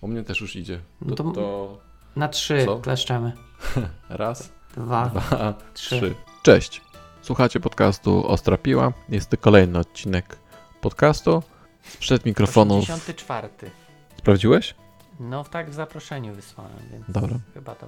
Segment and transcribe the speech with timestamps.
[0.00, 0.80] U mnie też już idzie.
[1.00, 1.78] No To, to- to
[2.16, 2.78] Na trzy Co?
[2.86, 3.32] kleszczemy.
[4.08, 5.96] raz, Dwa, dwa, trzy.
[6.00, 6.14] trzy.
[6.42, 6.80] Cześć.
[7.22, 8.92] Słuchacie podcastu Ostra Piła.
[9.08, 10.38] Jest to kolejny odcinek
[10.80, 11.42] podcastu.
[11.82, 12.82] Sprzed mikrofonów.
[12.82, 13.48] 84.
[14.18, 14.74] Sprawdziłeś?
[15.20, 17.38] No tak w zaproszeniu wysłałem, więc Dobra.
[17.54, 17.86] chyba to.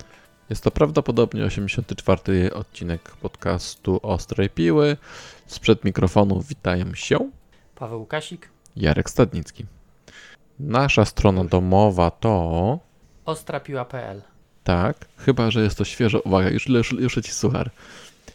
[0.50, 4.96] Jest to prawdopodobnie 84 odcinek podcastu Ostrej Piły.
[5.46, 7.30] Sprzed mikrofonów witają się
[7.74, 9.66] Paweł Łukasik, Jarek Stadnicki.
[10.60, 12.78] Nasza strona domowa to...
[13.24, 14.22] ostrapiła.pl.
[14.64, 16.20] Tak, chyba że jest to świeżo.
[16.20, 17.70] Uwaga, już, już, już ci suchar.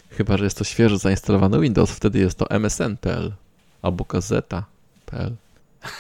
[0.10, 3.34] Chyba że jest to świeżo zainstalowany Windows, wtedy jest to MSN.pl
[3.82, 5.36] albo gazeta.pl.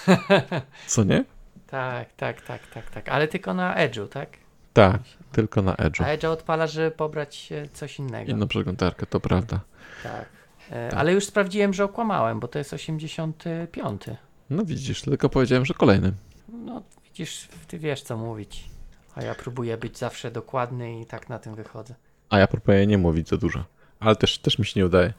[0.87, 1.25] Co nie?
[1.67, 3.09] Tak, tak, tak, tak, tak.
[3.09, 4.29] Ale tylko na Edge'u, tak?
[4.73, 6.03] Tak, tylko na Edge'u.
[6.03, 8.31] A Edge'a odpala, żeby pobrać e, coś innego.
[8.31, 9.59] Inną przeglądarkę, to prawda.
[10.03, 10.25] Tak.
[10.71, 10.99] E, Tak.
[10.99, 14.01] Ale już sprawdziłem, że okłamałem, bo to jest 85.
[14.49, 16.13] No widzisz, tylko powiedziałem, że kolejny.
[16.49, 18.69] No widzisz, ty wiesz co mówić.
[19.15, 21.95] A ja próbuję być zawsze dokładny i tak na tym wychodzę.
[22.29, 23.63] A ja proponuję nie mówić za dużo.
[23.99, 25.13] Ale też, też mi się nie udaje.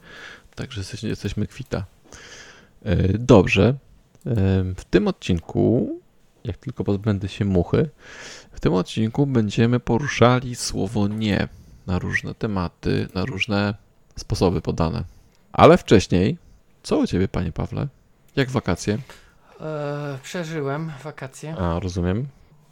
[0.55, 1.85] Także jesteś, jesteśmy kwita.
[2.85, 3.65] E, Dobrze.
[4.27, 4.35] E,
[4.77, 6.01] W tym odcinku,
[6.45, 7.91] jak tylko pozbędę się muchy,
[8.53, 11.49] w tym odcinku będziemy poruszali słowo nie
[11.87, 13.75] na różne tematy, na różne
[14.17, 15.05] sposoby podane.
[15.53, 16.39] Ale wcześniej,
[16.83, 17.89] co u ciebie, panie Pawle?
[18.37, 18.99] Jak wakacje?
[19.61, 21.57] E, przeżyłem wakacje.
[21.59, 22.27] A, rozumiem.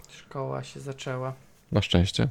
[0.08, 1.32] Szkoła się zaczęła.
[1.72, 2.28] Na szczęście.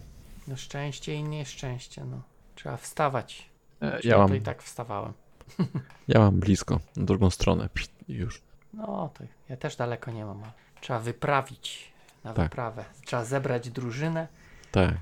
[0.47, 2.21] No szczęście i nieszczęście, no.
[2.55, 3.49] Trzeba wstawać.
[3.81, 5.13] E, Ja to mam, i tak wstawałem.
[6.07, 7.69] ja mam blisko, na drugą stronę.
[8.07, 8.41] Już.
[8.73, 10.41] No to ja też daleko nie mam.
[10.81, 12.45] Trzeba wyprawić na Tak.
[12.45, 12.85] wyprawę.
[13.05, 14.27] Trzeba zebrać drużynę.
[14.71, 14.93] Tak.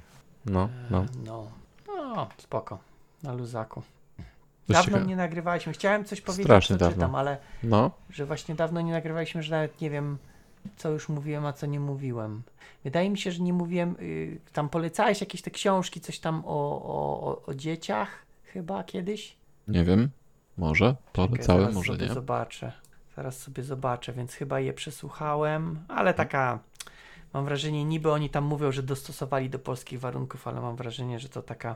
[0.46, 1.06] No, E, no.
[1.26, 1.48] no.
[1.88, 2.80] no, spoko.
[3.24, 3.84] Na luzaku.
[4.74, 5.06] Dawno ciekawe.
[5.06, 5.74] nie nagrywaliśmy.
[5.74, 6.96] Chciałem coś powiedzieć, Strasznie co dawno.
[6.96, 10.18] czytam, ale No, że właśnie dawno nie nagrywaliśmy, że nawet nie wiem,
[10.78, 12.42] co już mówiłem, a co nie mówiłem.
[12.84, 13.96] Wydaje mi się, że nie mówiłem.
[14.02, 18.10] Y, tam polecałeś jakieś te książki, coś tam o, o, o, dzieciach
[18.44, 19.36] chyba kiedyś.
[19.68, 20.10] nie wiem.
[20.58, 20.96] Może.
[21.40, 22.14] Zaraz może sobie nie.
[22.14, 22.72] zobaczę.
[23.16, 26.60] Zaraz sobie zobaczę, więc chyba je przesłuchałem, ale taka.
[27.34, 31.30] Mam wrażenie, niby oni tam mówią, że dostosowali do polskich warunków, ale mam wrażenie, że
[31.30, 31.76] to taka.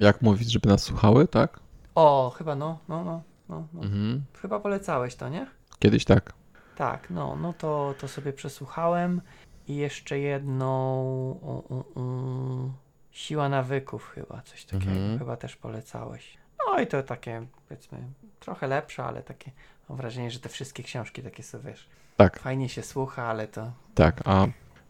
[0.00, 1.60] Jak mówić, żeby nas słuchały, tak?
[1.94, 3.82] O, chyba no, no, no, no, no.
[3.82, 4.24] Mhm.
[4.42, 5.46] Chyba polecałeś to, nie?
[5.78, 6.32] Kiedyś tak.
[6.76, 9.20] Tak, no, no to, to sobie przesłuchałem.
[9.68, 11.00] I jeszcze jedną.
[11.42, 12.72] U, u, u,
[13.10, 14.90] siła nawyków, chyba coś takiego.
[14.90, 15.18] Mhm.
[15.18, 16.36] Chyba też polecałeś.
[16.66, 17.98] No i to takie, powiedzmy,
[18.40, 19.50] trochę lepsze, ale takie.
[19.88, 21.88] Mam wrażenie, że te wszystkie książki takie są, wiesz.
[22.16, 23.72] Tak, Fajnie się słucha, ale to.
[23.94, 24.20] tak.
[24.24, 24.46] A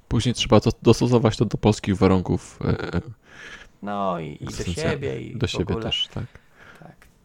[0.08, 2.58] później trzeba to, dostosować to do polskich warunków.
[2.64, 3.00] E,
[3.82, 6.24] No i, i do siebie, i do siebie też, tak.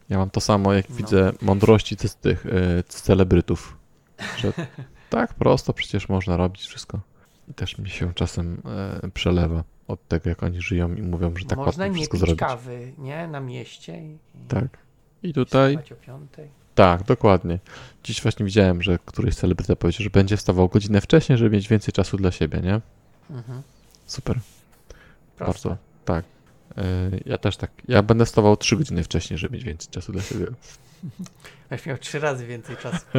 [0.09, 0.95] Ja mam to samo, jak No.
[0.95, 3.77] widzę mądrości z tych e, celebrytów.
[4.37, 4.53] Że
[5.09, 6.99] tak prosto przecież można robić wszystko.
[7.49, 8.61] I też mi się czasem
[9.03, 12.17] e, przelewa od tego, jak oni żyją i mówią, że tak Można łatwo nie wszystko
[12.17, 12.39] pić zrobić.
[12.39, 13.27] kawy, nie?
[13.27, 14.03] Na mieście.
[14.05, 14.77] I, Tak.
[15.23, 15.77] I tutaj.
[16.75, 17.59] Tak, dokładnie.
[18.03, 21.91] Dziś właśnie widziałem, że któryś celebryta powiedział, że będzie wstawał godzinę wcześniej, żeby mieć więcej
[21.91, 22.81] czasu dla siebie, nie?
[23.29, 23.61] Mhm.
[24.05, 24.39] Super,
[25.37, 25.69] Proste.
[25.69, 25.77] bardzo.
[26.05, 26.25] Tak.
[26.77, 27.71] Yy, ja też tak.
[27.87, 30.45] Ja będę wstawał 3 godziny wcześniej, żeby mieć więcej czasu dla siebie.
[31.69, 33.05] Będziesz miał trzy razy więcej czasu.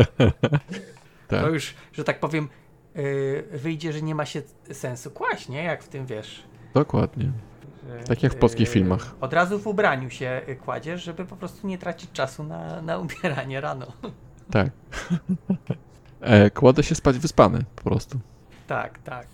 [1.28, 1.40] Tak.
[1.42, 2.48] To już, że tak powiem,
[2.94, 5.62] yy, wyjdzie, że nie ma się sensu kłaść, nie?
[5.64, 6.42] Jak w tym wiesz.
[6.74, 7.32] Dokładnie.
[7.88, 9.14] Że, Tak jak w polskich filmach.
[9.20, 13.60] Od razu w ubraniu się kładziesz, żeby po prostu nie tracić czasu na, na ubieranie
[13.60, 13.86] rano.
[14.50, 14.70] Tak.
[16.20, 18.20] e, kładę się spać wyspany po prostu.
[18.66, 19.26] tak, tak.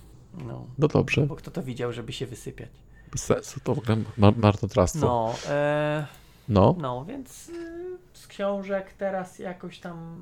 [0.45, 0.67] No.
[0.77, 1.25] No dobrze.
[1.25, 2.69] Bo kto to widział, żeby się wysypiać?
[3.11, 3.59] Bez sensu.
[3.59, 5.05] To w ogóle mar- marnotrawstwo.
[5.07, 6.05] No, e,
[6.49, 6.75] No.
[6.79, 10.17] no więc y, z książek teraz jakoś tam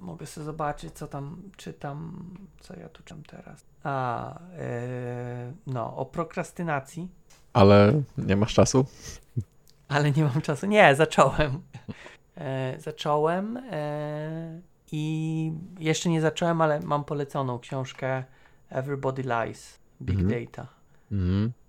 [0.00, 2.24] mogę sobie zobaczyć, co tam czytam,
[2.60, 3.64] co ja tu czytam teraz.
[3.84, 7.08] A, e, no, o prokrastynacji.
[7.52, 8.86] Ale nie masz czasu?
[9.88, 10.66] Ale nie mam czasu.
[10.66, 11.60] Nie, zacząłem.
[12.36, 14.60] E, zacząłem e,
[14.92, 18.24] i jeszcze nie zacząłem, ale mam poleconą książkę
[18.70, 20.44] Everybody Lies, Big Mhm.
[20.44, 20.66] Data.
[21.12, 21.46] Mhm.
[21.46, 21.59] E,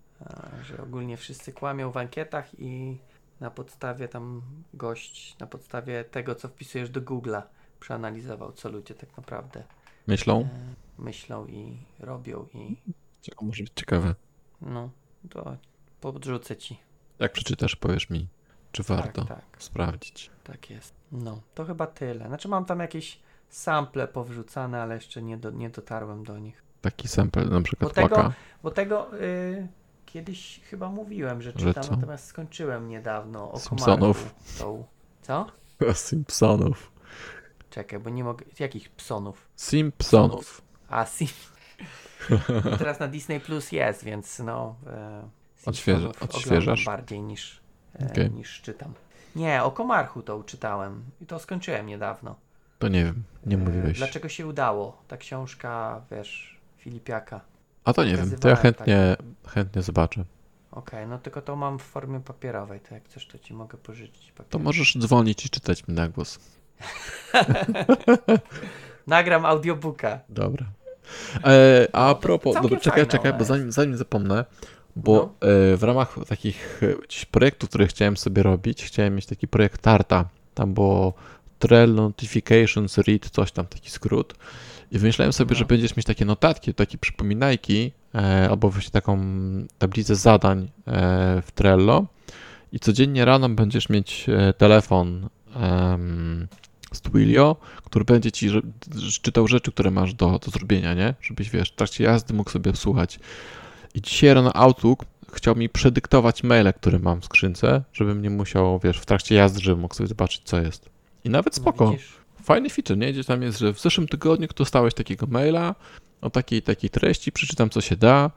[0.64, 2.98] że ogólnie wszyscy kłamią w ankietach i
[3.40, 4.42] na podstawie tam
[4.74, 7.42] gość, na podstawie tego, co wpisujesz do Google'a,
[7.80, 9.64] przeanalizował, co ludzie tak naprawdę
[10.08, 10.42] Myślą?
[10.42, 10.48] e,
[11.02, 12.78] myślą i robią i
[13.36, 14.16] To może być ciekawe.
[14.62, 14.90] no,
[15.30, 15.58] to
[16.02, 16.80] podrzucę ci.
[17.20, 18.28] Jak przeczytasz, powiesz mi,
[18.72, 19.64] czy warto Tak, tak.
[19.64, 20.32] sprawdzić.
[20.44, 20.94] Tak jest.
[21.12, 22.28] No, to chyba tyle.
[22.28, 23.20] Znaczy mam tam jakieś
[23.50, 26.64] sample powrzucane, ale jeszcze nie, do, nie dotarłem do nich.
[26.82, 28.34] Taki sample, na przykład Bo tego- płaka.
[28.64, 29.68] Bo tego y,
[30.14, 31.96] kiedyś chyba mówiłem, że Że czytam, co?
[31.96, 34.18] natomiast skończyłem niedawno o Simpsonów.
[34.18, 34.86] Komarku, Tą...
[35.22, 35.48] Co?
[36.08, 36.92] Simpsonów.
[37.70, 38.46] Czekaj, bo nie mogę...
[38.60, 39.48] Jakich psonów?
[39.56, 40.62] Simpsonów.
[40.90, 41.28] A, sim...
[42.80, 44.76] Teraz na Disney Plus jest, więc no.
[44.88, 46.86] E, Simpsonów odświeżasz.
[46.86, 47.62] bardziej niż,
[48.02, 48.32] e, Okej.
[48.32, 48.94] niż czytam.
[49.36, 52.36] Nie, o Komarchu to czytałem i to skończyłem niedawno.
[52.80, 53.98] To nie wiem, nie E, mówiłeś.
[53.98, 55.02] Dlaczego się udało?
[55.08, 57.42] Ta książka, wiesz, Filipiaka.
[57.86, 59.16] A to nie wiem, to ja pokazywałem, chętnie,
[59.48, 60.26] chętnie zobaczę.
[60.72, 64.32] Okej, no tylko to mam w formie papierowej, to jak chcesz, to ci mogę pożyczyć
[64.32, 64.50] papier.
[64.52, 66.40] To możesz dzwonić i czytać mi na głos.
[69.08, 70.20] Nagram audiobooka.
[70.30, 70.66] Dobra.
[71.44, 74.46] E, a No, propos, dobra, czekaj, czekaj, bo zanim, zanim zapomnę,
[74.96, 75.48] bo No.
[75.48, 80.26] e, w ramach takich e, projektów, które chciałem sobie robić, chciałem mieć taki projekt Tarta.
[80.54, 81.14] Tam było
[81.60, 84.34] Trail Notifications Read, coś tam, taki skrót.
[84.92, 85.60] I wymyślałem sobie, No.
[85.60, 89.20] że będziesz mieć takie notatki, takie przypominajki, e, albo właśnie taką
[89.78, 92.06] tablicę zadań e, w Trello.
[92.72, 96.48] I codziennie rano będziesz mieć e, telefon em,
[96.94, 98.50] z Twilio, który będzie ci
[99.22, 101.14] czytał rzeczy, które masz do, do zrobienia, nie?
[101.22, 103.20] Żebyś, wiesz, w trakcie jazdy mógł sobie słuchać.
[103.96, 108.80] I dzisiaj rano Outlook chciał mi przedyktować maile, które mam w skrzynce, żebym nie musiał,
[108.84, 110.90] wiesz, w trakcie jazdy, żebym mógł sobie zobaczyć, co jest.
[111.24, 111.92] I nawet No spoko.
[111.92, 112.21] widzisz?
[112.44, 113.14] Fajny feature, nie?
[113.14, 115.76] Gdzie tam jest, że w zeszłym tygodniu dostałeś takiego maila
[116.22, 118.32] o takiej takiej treści, przeczytam co się da,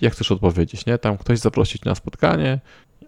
[0.00, 0.98] jak chcesz odpowiedzieć, nie?
[0.98, 2.60] Tam ktoś zaprosić na spotkanie,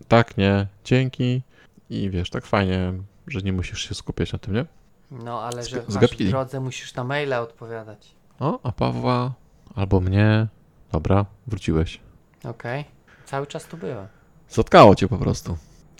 [0.09, 1.43] tak, nie, dzięki
[1.91, 2.93] i wiesz, tak fajnie,
[3.27, 4.67] że nie musisz się skupiać na tym, nie?
[5.11, 6.27] No ale że zgapili.
[6.27, 8.15] w drodze musisz na maile odpowiadać.
[8.41, 9.35] O, a Pawła
[9.75, 10.47] albo mnie,
[10.93, 12.01] dobra, wróciłeś.
[12.45, 12.85] Okej.
[13.25, 14.07] Cały czas tu byłem.
[14.49, 15.57] Zatkało cię po prostu.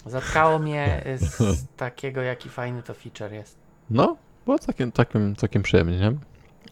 [0.07, 1.39] Zatkało mnie y, z
[1.77, 3.66] takiego, jaki fajny to feature jest.
[3.91, 6.13] No, było całkiem, całkiem, całkiem przyjemnie, nie?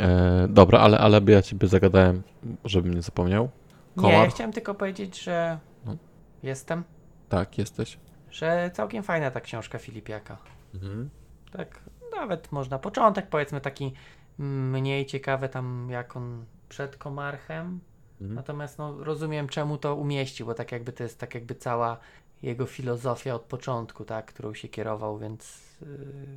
[0.06, 2.22] E, dobra, ale, ale ja ciebie zagadałem,
[2.64, 3.44] żebym nie zapomniał.
[3.96, 4.12] Nie, Komar?
[4.25, 5.96] ja chciałem tylko powiedzieć, że No.
[6.43, 6.84] jestem,
[7.28, 7.99] Tak, jesteś.
[8.31, 10.37] że całkiem fajna ta książka Filipiaka.
[10.75, 11.11] Mhm.
[11.52, 11.81] Tak,
[12.16, 12.78] nawet można.
[12.78, 13.93] Początek powiedzmy taki
[14.38, 17.81] mniej ciekawy tam jak on przed Komarchem.
[18.20, 18.34] Mhm.
[18.34, 21.96] Natomiast no, rozumiem czemu to umieścił, bo tak jakby to jest tak jakby cała
[22.42, 25.86] jego filozofia od początku, tak, którą się kierował, więc yy,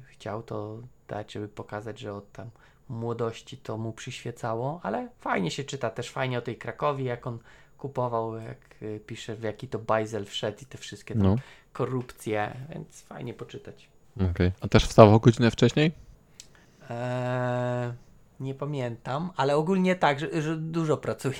[0.07, 0.77] chciał to
[1.07, 2.49] dać, żeby pokazać, że od tam
[2.89, 7.39] młodości to mu przyświecało, ale fajnie się czyta też fajnie o tej Krakowie, jak on
[7.77, 11.35] kupował, jak y, pisze, w jaki to bajzel wszedł i te wszystkie tam No,
[11.73, 13.89] korupcje, więc fajnie poczytać.
[14.31, 14.51] okej.
[14.61, 15.91] A też wstawał godzinę wcześniej?
[16.89, 17.93] Eee,
[18.39, 21.35] nie pamiętam, ale ogólnie tak, że, że dużo pracuje.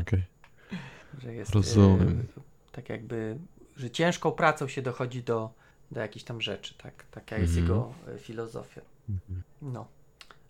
[0.00, 0.22] Okej.
[1.22, 2.26] Że jest, Rozumiem.
[2.72, 3.38] tak jakby,
[3.76, 5.50] że ciężką pracą się dochodzi do,
[5.90, 7.04] do jakichś tam rzeczy, tak?
[7.10, 7.66] Taka jest Mhm.
[7.66, 8.80] jego e, filozofia.
[9.62, 9.86] No.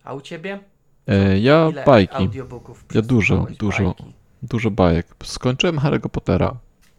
[0.03, 0.59] A u ciebie?
[1.07, 2.29] E, Ja Ile bajki,
[2.93, 3.83] Ja dużo, dużo.
[3.83, 4.13] Bajki.
[4.43, 5.07] dużo bajek.
[5.23, 6.55] Skończyłem Harry'ego Pottera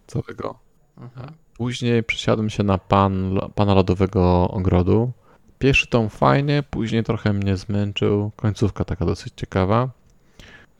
[0.07, 0.59] całego.
[0.97, 1.31] Mhm.
[1.57, 5.11] Później przesiadłem się na pan, Pana Lodowego Ogrodu.
[5.59, 8.31] Pierwszy tom fajnie, później trochę mnie zmęczył.
[8.35, 9.89] Końcówka taka dosyć ciekawa.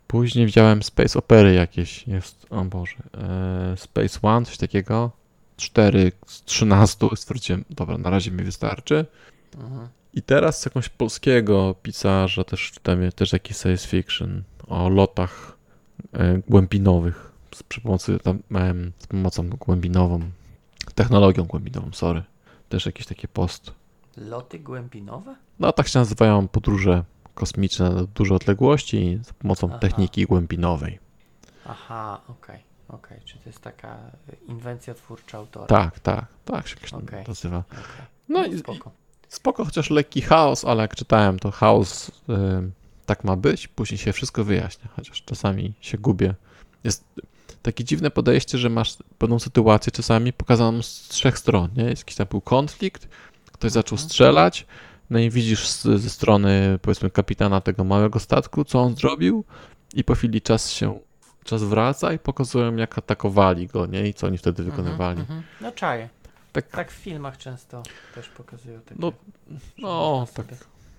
[0.07, 2.07] Później wziąłem Space Opery jakieś.
[2.07, 2.95] Jest, o Boże.
[3.17, 5.11] E, Space One, coś takiego.
[5.57, 7.07] 4 z 13.
[7.15, 9.05] Stwierdziłem, dobra, na razie mi wystarczy.
[9.57, 9.87] Mhm.
[10.13, 15.57] I teraz jakąś polskiego pisarza też czytam, też jakiś science fiction o lotach
[16.13, 20.19] e, głębinowych z, przy pomocy, tam, em, z pomocą głębinową,
[20.95, 22.23] technologią głębinową, sorry.
[22.69, 23.71] Też jakiś taki post.
[24.17, 25.35] Loty głębinowe?
[25.59, 27.03] No tak się nazywają podróże
[27.33, 29.79] kosmiczne na duże odległości za pomocą Aha.
[29.79, 30.99] techniki głębinowej.
[31.65, 32.59] Aha, okej.
[32.87, 35.65] Okej, czy to jest taka e, inwencja twórcza autora?
[35.67, 37.25] Tak, tak, tak się Okej.
[37.27, 37.63] nazywa.
[37.71, 38.05] Okej.
[38.29, 38.91] No i, spoko.
[39.27, 42.11] Spoko, chociaż lekki chaos, ale jak czytałem, to chaos y,
[43.05, 46.33] tak ma być, później się wszystko wyjaśnia, chociaż czasami się gubię.
[46.83, 47.03] Jest
[47.61, 51.83] takie dziwne podejście, że masz pewną sytuację czasami pokazaną z trzech stron, nie?
[51.83, 53.07] Jest jakiś tam był konflikt,
[53.51, 54.09] ktoś zaczął Mhm.
[54.09, 54.65] strzelać,
[55.09, 59.43] no i widzisz z, ze strony, powiedzmy, kapitana tego małego statku, co on zrobił
[59.93, 60.99] i po chwili czas się,
[61.45, 64.07] czas wraca i pokazują, jak atakowali go, nie?
[64.07, 65.19] I co oni wtedy wykonywali.
[65.19, 65.43] Mhm, mhm.
[65.61, 66.09] No czaję.
[66.51, 67.83] Tak, Tak w filmach często
[68.15, 68.95] też pokazują takie.
[68.99, 69.11] No,
[69.77, 70.45] no, tak.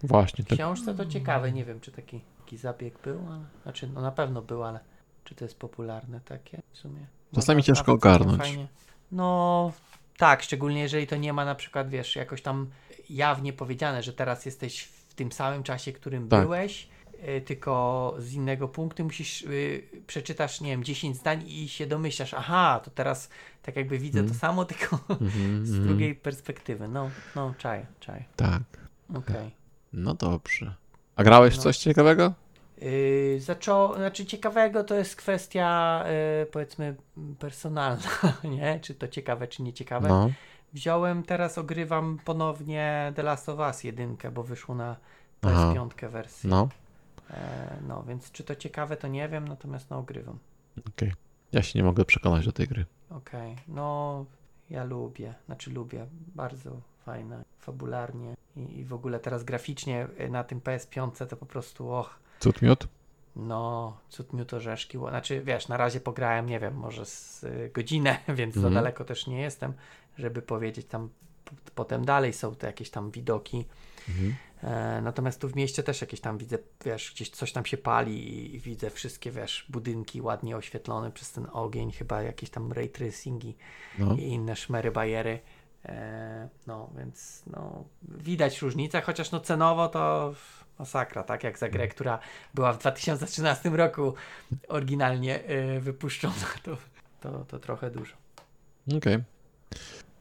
[0.03, 0.59] właśnie, W tak.
[0.59, 4.43] książce to ciekawe, nie wiem czy taki, taki zabieg był, ale, znaczy no na pewno
[4.43, 4.81] był, ale
[5.25, 7.07] czy to jest popularne takie w sumie?
[7.35, 8.59] Czasami Można ciężko ogarnąć.
[9.13, 9.73] No
[10.17, 12.71] tak, szczególnie jeżeli to nie ma na przykład, wiesz, jakoś tam
[13.11, 16.43] jawnie powiedziane, że teraz jesteś w tym samym czasie, którym Tak.
[16.43, 16.89] byłeś,
[17.45, 22.81] tylko z innego punktu musisz, y, przeczytasz, nie wiem, 10 zdań i się domyślasz, aha,
[22.85, 23.29] to teraz
[23.63, 24.35] tak jakby widzę Mhm.
[24.35, 25.89] to samo, tylko Mhm, z mhm.
[25.89, 26.89] drugiej perspektywy.
[26.89, 28.25] No, no, czaj, czaj.
[28.37, 28.63] Tak.
[29.15, 29.51] Okej.
[29.93, 30.75] No dobrze.
[31.17, 31.63] A grałeś No.
[31.63, 32.33] coś ciekawego?
[32.81, 36.05] Yy, zaczęło, znaczy ciekawego to jest kwestia
[36.41, 36.97] yy, powiedzmy
[37.39, 37.99] personalna,
[38.57, 38.81] nie?
[38.81, 40.09] Czy to ciekawe, czy nieciekawe.
[40.09, 40.31] No.
[40.73, 44.97] Wziąłem, teraz ogrywam ponownie The Last of Us jedynkę, bo wyszło na
[45.43, 45.73] Aha.
[45.75, 46.51] PS5 wersję.
[46.51, 46.69] No.
[47.31, 50.39] E, no, więc czy to ciekawe, to nie wiem, natomiast no ogrywam.
[50.89, 51.13] Okej.
[51.53, 52.85] Ja się nie mogę przekonać do tej gry.
[53.11, 54.25] Okej, no
[54.71, 56.71] ja lubię, znaczy lubię, bardzo
[57.05, 61.91] fajne, fabularnie i, i w ogóle teraz graficznie y, na tym PS5 to po prostu
[61.91, 62.89] och, Cud miód?
[63.37, 68.19] no cud miód orzeszki, znaczy wiesz, na razie pograłem, nie wiem, może z y, godzinę,
[68.37, 68.75] więc za Mhm.
[68.75, 69.73] daleko też nie jestem,
[70.19, 71.09] żeby powiedzieć tam
[71.75, 73.65] potem dalej są te jakieś tam widoki,
[74.09, 74.35] Mhm.
[74.63, 78.55] E, natomiast tu w mieście też jakieś tam widzę, wiesz, gdzieś coś tam się pali
[78.55, 83.57] i widzę wszystkie, wiesz, budynki ładnie oświetlone przez ten ogień, chyba jakieś tam ray tracingi
[83.99, 84.15] No.
[84.15, 85.39] i inne szmery bajery.
[85.85, 90.35] E, no, więc no, widać różnicę, chociaż no cenowo to
[90.79, 91.45] masakra, tak?
[91.45, 92.19] Jak za grę, która
[92.55, 94.15] była w 2013 roku
[94.69, 96.35] oryginalnie e, wypuszczona,
[96.65, 96.77] to,
[97.21, 98.15] to, to trochę dużo.
[98.97, 99.19] Okej.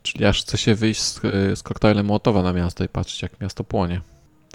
[0.03, 1.21] Czyli aż chce się wyjść z,
[1.59, 4.01] z koktajlem Mołotowa na miasto i patrzeć, jak miasto płonie.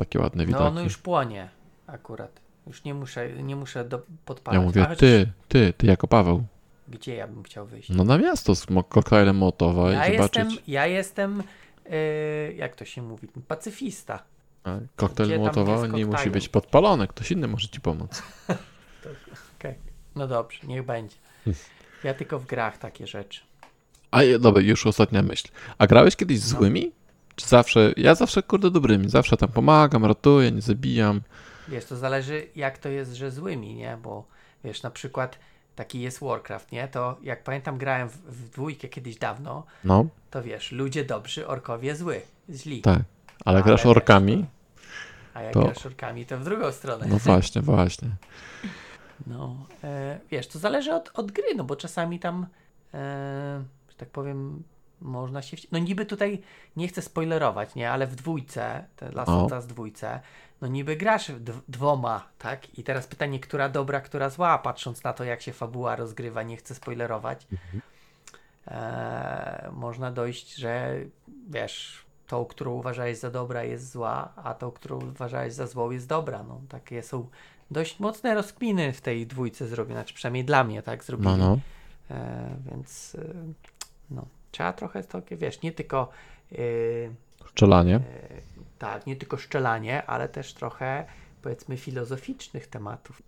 [0.01, 0.65] Takie ładne widoki.
[0.65, 1.49] No, no już płonie
[1.87, 2.41] akurat.
[2.67, 4.61] Już nie muszę, nie muszę do, podpalać.
[4.61, 6.45] ja mówię, chociaż ty, ty, ty jako Paweł.
[6.89, 7.91] Gdzie ja bym chciał wyjść?
[7.91, 10.37] No na miasto z koktajlem Mołotowa ja i zobaczyć.
[10.37, 11.43] jestem, ja jestem
[11.91, 11.97] e,
[12.53, 14.23] jak to się mówi, pacyfista.
[14.65, 18.23] A koktajl jest nie musi być podpalony, ktoś inny może ci pomóc.
[20.17, 21.17] No dobrze, niech będzie.
[22.05, 23.41] Ja tylko w grach takie rzeczy.
[24.11, 25.49] A dobra, już ostatnia myśl.
[25.79, 26.59] A grałeś kiedyś z No.
[26.59, 26.93] złymi?
[27.37, 27.93] Czy zawsze?
[27.97, 29.09] Ja zawsze kurde dobrymi.
[29.09, 31.21] Zawsze tam pomagam, ratuję, nie zabijam.
[31.69, 33.99] Wiesz, to zależy jak to jest, że złymi, nie?
[34.03, 34.25] Bo
[34.65, 35.39] wiesz, na przykład
[35.77, 36.89] taki jest Warcraft, nie?
[36.89, 41.97] To jak pamiętam grałem w, w dwójkę kiedyś dawno, No, to wiesz, ludzie dobrzy, orkowie
[41.97, 42.83] zły, źli.
[42.83, 42.95] tak.
[42.99, 43.05] Ale
[43.45, 44.47] Ale grasz wiesz, orkami?
[45.35, 47.07] A jak to- grasz orkami, to w drugą stronę.
[47.09, 48.09] No właśnie, właśnie.
[49.27, 52.47] No, e, wiesz, to zależy od, od gry, no bo czasami tam,
[52.95, 54.63] e, że tak powiem,
[55.01, 55.57] można się.
[55.73, 56.43] No niby tutaj
[56.77, 59.45] nie chcę spoilerować, nie, ale w dwójce, te Last No.
[59.45, 60.21] of Us dwójce,
[60.61, 61.33] no niby grasz
[61.69, 62.79] dwoma, tak?
[62.79, 66.57] I teraz pytanie, która dobra, która zła, patrząc na to, jak się fabuła rozgrywa, nie
[66.57, 67.47] chcę spoilerować.
[68.69, 70.95] E, można dojść, że
[71.51, 76.09] wiesz, tą, którą uważałeś za dobra jest zła, a tą, którą uważałeś za złą jest
[76.09, 76.43] dobra.
[76.43, 77.29] No, takie są
[77.71, 81.31] dość mocne rozkminy w tej dwójce zrobione, znaczy przynajmniej dla mnie tak zrobili.
[81.31, 81.59] No, no.
[82.17, 83.35] E, więc e,
[84.11, 86.11] no, trzeba trochę takie, wiesz, nie tylko
[86.53, 86.57] e,
[87.51, 87.97] Strzelanie.
[87.97, 88.01] e,
[88.79, 91.05] tak, nie tylko szczelanie, ale też trochę
[91.43, 93.23] powiedzmy filozoficznych tematów.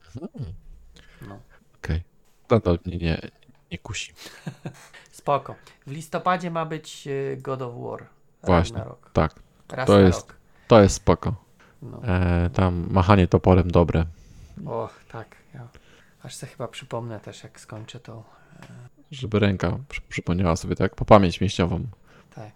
[1.29, 1.39] No.
[1.79, 2.03] Okej.
[2.51, 3.21] No to mnie nie,
[3.71, 4.13] nie kusi.
[5.11, 5.55] Spoko.
[5.87, 8.07] W listopadzie ma być e, God of War.
[8.43, 8.77] Właśnie.
[8.79, 9.11] Ragnarok.
[9.13, 9.35] Tak,
[9.69, 10.37] Raz to na jest- rok.
[10.69, 11.35] to jest spoko.
[11.83, 12.03] No.
[12.05, 14.05] E, tam machanie toporem dobre.
[14.67, 15.37] Och, tak.
[15.55, 15.69] Ja.
[16.23, 18.25] Aż sobie chyba przypomnę też, jak skończę to.
[19.13, 21.87] Żeby ręka przy, przypomniała sobie tak po pamięć mięśniową.
[22.35, 22.51] Tak.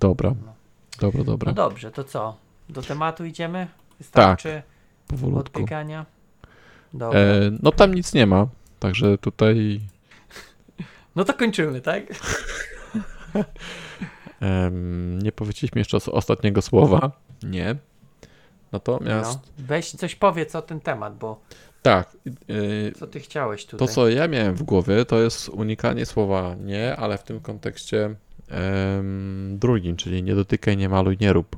[0.00, 0.34] Dobra.
[0.46, 0.52] No.
[1.00, 1.52] Dobra, dobra.
[1.52, 2.36] No dobrze, to co?
[2.68, 3.66] Do tematu idziemy?
[3.98, 4.62] Wystarczy
[5.06, 5.40] Powolutku.
[5.60, 6.06] odbiegania?
[6.94, 7.18] Dobra.
[7.20, 8.46] E, no tam nic nie ma.
[8.78, 9.80] Także tutaj
[11.16, 12.02] No to kończymy, tak?
[14.40, 17.10] em, nie powiedzieliśmy jeszcze os- ostatniego słowa.
[17.42, 17.76] Nie.
[18.72, 19.64] Natomiast No.
[19.64, 21.40] Weź coś powiedz o ten temat, bo
[21.82, 22.16] tak.
[22.88, 23.88] e, co ty chciałeś tutaj?
[23.88, 28.14] To, co ja miałem w głowie, to jest unikanie słowa nie, ale w tym kontekście
[29.52, 31.56] drugim, czyli nie dotykaj, nie maluj, nie rób.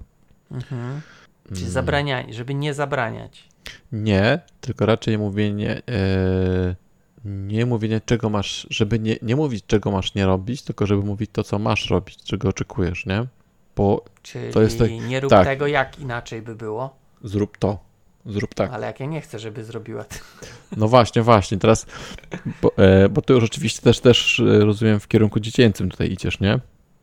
[0.53, 1.00] Mhm.
[1.49, 3.49] Czyli Mm, zabranianie, żeby nie zabraniać.
[3.93, 6.75] Nie, tylko raczej mówienie, e,
[7.25, 11.31] nie mówienie czego masz, żeby nie, nie mówić czego masz nie robić, tylko żeby mówić
[11.33, 13.27] to, co masz robić, czego oczekujesz, nie?
[13.77, 15.47] Bo Czyli To jest tak- nie rób tak.
[15.47, 16.97] tego, jak inaczej by było.
[17.25, 17.79] zrób to,
[18.27, 18.71] zrób tak.
[18.73, 20.17] Ale jak ja nie chcę, żeby zrobiła to.
[20.77, 21.87] No właśnie, właśnie, teraz,
[22.62, 26.41] bo, e, bo ty już oczywiście też, też e, rozumiem w kierunku dziecięcym tutaj idziesz,
[26.41, 26.61] nie?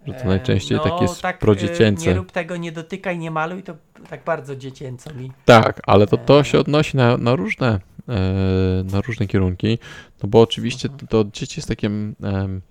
[0.07, 2.05] Że to E, najczęściej no, tak jest tak, prodziecięce.
[2.05, 3.73] e, Nie rób tego, nie dotykaj, nie maluj, to
[4.09, 5.31] tak bardzo dziecięco mi.
[5.45, 9.79] Tak, ale to, to się odnosi na, na, różne, e, na różne kierunki,
[10.23, 12.61] no bo oczywiście to, to dzieci jest takim em,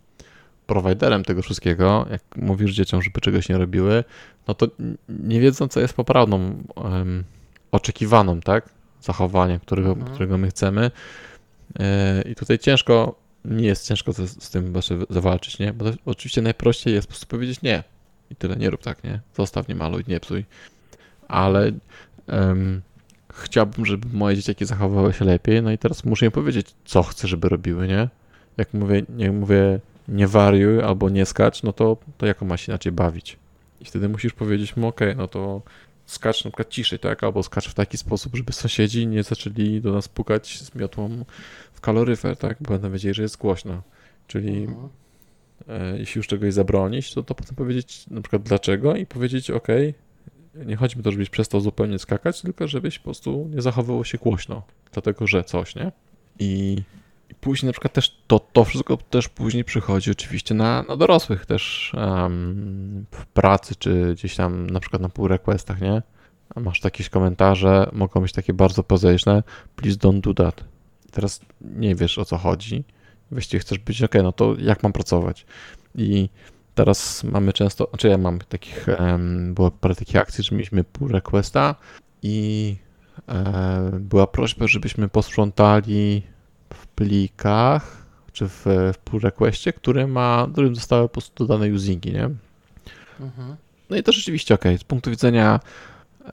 [0.67, 4.05] prowajderem tego wszystkiego, jak mówisz dzieciom, żeby czegoś nie robiły,
[4.49, 4.67] no to
[5.09, 6.57] nie wiedzą, co jest poprawną,
[7.77, 8.69] oczekiwaną, tak,
[9.01, 10.11] zachowaniem, którego, Mhm.
[10.11, 10.91] którego my chcemy.
[11.79, 13.15] E, i tutaj ciężko,
[13.45, 17.11] nie jest ciężko z, z tym właśnie zawalczyć, nie, bo to, oczywiście najprościej jest po
[17.11, 17.83] prostu powiedzieć nie.
[18.31, 20.45] I tyle, nie rób tak, nie, zostaw, nie maluj, nie psuj,
[21.29, 21.73] ale
[22.27, 22.83] em,
[23.35, 27.29] chciałbym, żeby moje dzieciaki zachowywały się lepiej, no i teraz muszę im powiedzieć, co chcę,
[27.29, 28.09] żeby robiły, nie?
[28.57, 32.73] Jak mówię, nie mówię nie wariuj albo nie skacz, no to, to jako ma się
[32.73, 33.37] inaczej bawić?
[33.81, 35.63] I wtedy musisz powiedzieć mu, okej, no to
[36.07, 37.25] skacz na przykład ciszej, tak?
[37.25, 41.25] Albo skacz w taki sposób, żeby sąsiedzi nie zaczęli do nas pukać z miotłą
[41.73, 42.57] w kaloryfer, tak?
[42.61, 43.83] Bo będą wiedzieli, że jest głośno.
[44.27, 44.89] Czyli Mhm.
[45.69, 49.69] e, jeśli już czegoś zabronić, to, to potem powiedzieć na przykład dlaczego i powiedzieć, ok,
[50.67, 54.19] nie chodzi mi to, żebyś przestał zupełnie skakać, tylko żebyś po prostu nie zachowywał się
[54.19, 55.93] głośno, dlatego że coś, nie?
[56.39, 56.83] I
[57.47, 61.93] później na przykład też to, to wszystko też później przychodzi oczywiście na, na dorosłych też
[61.97, 66.03] um, w pracy, czy gdzieś tam na przykład na pull requestach, nie?
[66.55, 69.43] A masz jakieś komentarze, mogą być takie bardzo pozejszne,
[69.77, 70.65] please don't do that.
[71.11, 72.85] Teraz nie wiesz o co chodzi,
[73.31, 75.47] właściwie chcesz być, ok, no to jak mam pracować?
[75.95, 76.29] I
[76.75, 81.11] teraz mamy często, znaczy ja mam takich, um, było parę takich akcji, że mieliśmy pull
[81.13, 81.75] requesta
[82.23, 82.77] i
[83.29, 86.23] e, była prośba, żebyśmy posprzątali
[86.97, 92.31] plikach, czy w, w pull requestie, który ma, którym zostały po prostu dodane usingi, nie?
[93.21, 93.57] Mhm.
[93.91, 95.61] No i to rzeczywiście ok, z punktu widzenia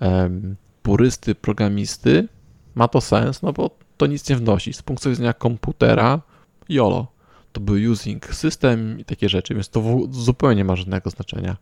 [0.02, 2.28] um, purysty, programisty
[2.76, 4.74] ma to sens, no bo to nic nie wnosi.
[4.74, 6.22] Z punktu widzenia komputera,
[6.70, 7.08] YOLO
[7.52, 11.58] to był using system i takie rzeczy, więc to zupełnie nie ma żadnego znaczenia.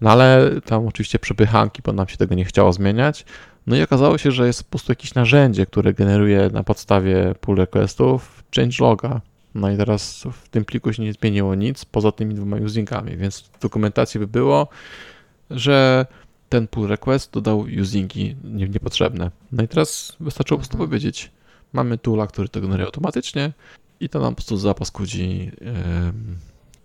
[0.00, 3.24] No ale tam oczywiście przepychanki, bo nam się tego nie chciało zmieniać.
[3.66, 7.56] No i okazało się, że jest po prostu jakieś narzędzie, które generuje na podstawie pull
[7.56, 9.20] requestów changeloga.
[9.54, 13.40] No i teraz w tym pliku się nie zmieniło nic poza tymi dwoma usingami, więc
[13.40, 14.68] w dokumentacji by było,
[15.50, 16.06] że
[16.48, 19.30] ten pull request dodał usingi niepotrzebne.
[19.52, 20.88] No i teraz wystarczyło po prostu mhm.
[20.88, 21.30] powiedzieć,
[21.72, 23.52] mamy toola, który to generuje automatycznie,
[24.00, 26.36] i to nam po prostu zapaskudzi um,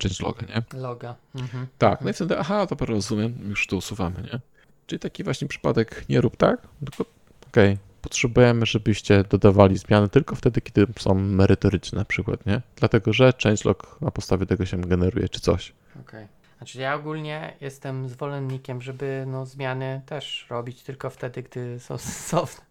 [0.02, 0.80] changeloga, nie?
[0.80, 1.14] Loga.
[1.34, 1.66] Mhm.
[1.78, 4.40] Tak, no i wtedy, aha, to rozumiem, już to usuwamy, nie?
[4.86, 7.04] Czyli taki właśnie przypadek, nie rób tak, tylko
[7.46, 12.60] okej, okay, potrzebujemy, żebyście dodawali zmiany tylko wtedy, kiedy są merytoryczne na przykład, nie?
[12.76, 15.72] Dlatego, że changelog na podstawie tego się generuje, czy coś.
[15.90, 16.24] Okej.
[16.24, 16.40] Okay.
[16.60, 22.64] Znaczy ja ogólnie jestem zwolennikiem, żeby no, zmiany też robić tylko wtedy, gdy są sensowne.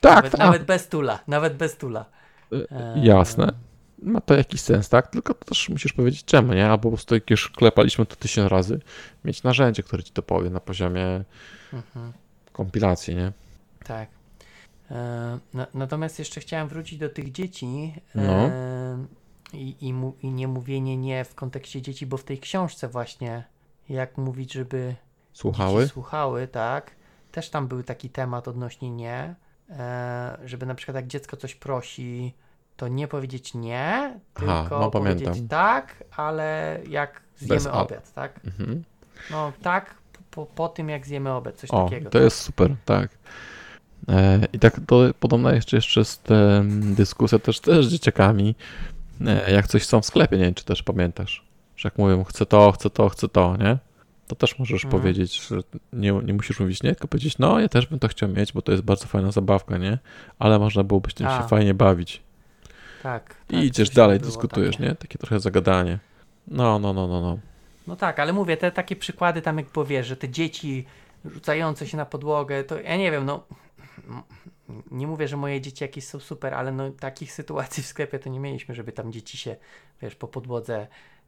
[0.00, 0.40] Tak, nawet, tak.
[0.40, 2.04] Nawet bez tula, nawet bez tula.
[2.52, 3.52] E, jasne.
[4.02, 5.10] Ma to jakiś sens, tak?
[5.10, 6.66] Tylko też musisz powiedzieć czemu, nie?
[6.66, 8.80] Albo po prostu jak już klepaliśmy to tysiąc razy,
[9.24, 11.24] mieć narzędzie, które ci to powie na poziomie
[11.72, 12.12] mhm.
[12.52, 13.32] kompilacji, nie?
[13.84, 14.08] Tak.
[14.90, 15.38] E,
[15.74, 18.50] natomiast jeszcze chciałem wrócić do tych dzieci e, no.
[19.58, 23.44] i, i, mu, i nie mówienie nie w kontekście dzieci, bo w tej książce właśnie
[23.88, 24.94] jak mówić, żeby
[25.32, 26.90] słuchały, słuchały tak,
[27.32, 29.34] też tam był taki temat odnośnie nie,
[29.78, 32.34] E, żeby na przykład jak dziecko coś prosi,
[32.76, 35.48] to nie powiedzieć nie, tylko Aha, no, powiedzieć pamiętam.
[35.48, 38.40] tak, ale jak zjemy Bez obiad, tak?
[38.44, 38.84] Mhm.
[39.30, 39.94] No tak,
[40.30, 42.10] po, po tym jak zjemy obiad, coś o, takiego.
[42.10, 42.22] To tak?
[42.22, 43.10] jest super, tak.
[44.08, 48.54] E, I tak to podobna jeszcze, jeszcze tym dyskusja też, też z dzieciakami,
[49.26, 51.44] e, jak coś są w sklepie, nie wiem, czy też pamiętasz,
[51.76, 53.78] że jak mówią, chcę to, chcę to, chcę to, nie?
[54.30, 55.02] to też możesz mhm.
[55.02, 55.56] powiedzieć, że
[55.92, 58.62] nie, nie musisz mówić nie, tylko powiedzieć, no ja też bym to chciał mieć, bo
[58.62, 59.98] to jest bardzo fajna zabawka, nie?
[60.38, 62.22] Ale można byłoby tym się fajnie bawić.
[63.02, 63.34] Tak.
[63.48, 64.88] I tak, idziesz dalej, dyskutujesz, takie.
[64.88, 64.94] nie?
[64.94, 65.98] Takie trochę zagadanie.
[66.48, 67.38] No, no, no, no, no.
[67.86, 70.86] No tak, ale mówię, te takie przykłady tam jak powiesz, że te dzieci
[71.24, 73.44] rzucające się na podłogę, to ja nie wiem, no
[74.90, 78.30] nie mówię, że moje dzieci jakieś są super, ale no takich sytuacji w sklepie to
[78.30, 79.56] nie mieliśmy, żeby tam dzieci się,
[80.02, 80.86] wiesz, po podłodze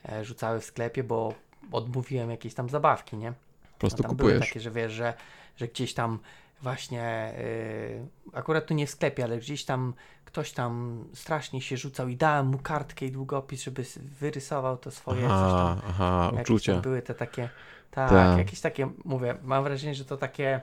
[0.08, 1.34] e, rzucały w sklepie, bo
[1.72, 3.32] odmówiłem jakieś tam zabawki, nie?
[3.72, 4.38] Po prostu no, tam kupujesz.
[4.38, 5.14] Były takie, że wiesz, że,
[5.56, 6.18] że gdzieś tam
[6.62, 12.08] właśnie, yy, akurat tu nie w sklepie, ale gdzieś tam ktoś tam strasznie się rzucał
[12.08, 15.90] i dałem mu kartkę i długopis, żeby wyrysował to swoje aha, coś tam.
[15.90, 16.80] Aha, uczucia.
[16.80, 17.48] Były te takie,
[17.90, 18.38] tak, Ta.
[18.38, 20.60] jakieś takie, mówię, mam wrażenie, że to takie,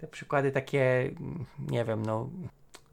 [0.00, 1.10] te przykłady takie,
[1.58, 2.28] nie wiem, no,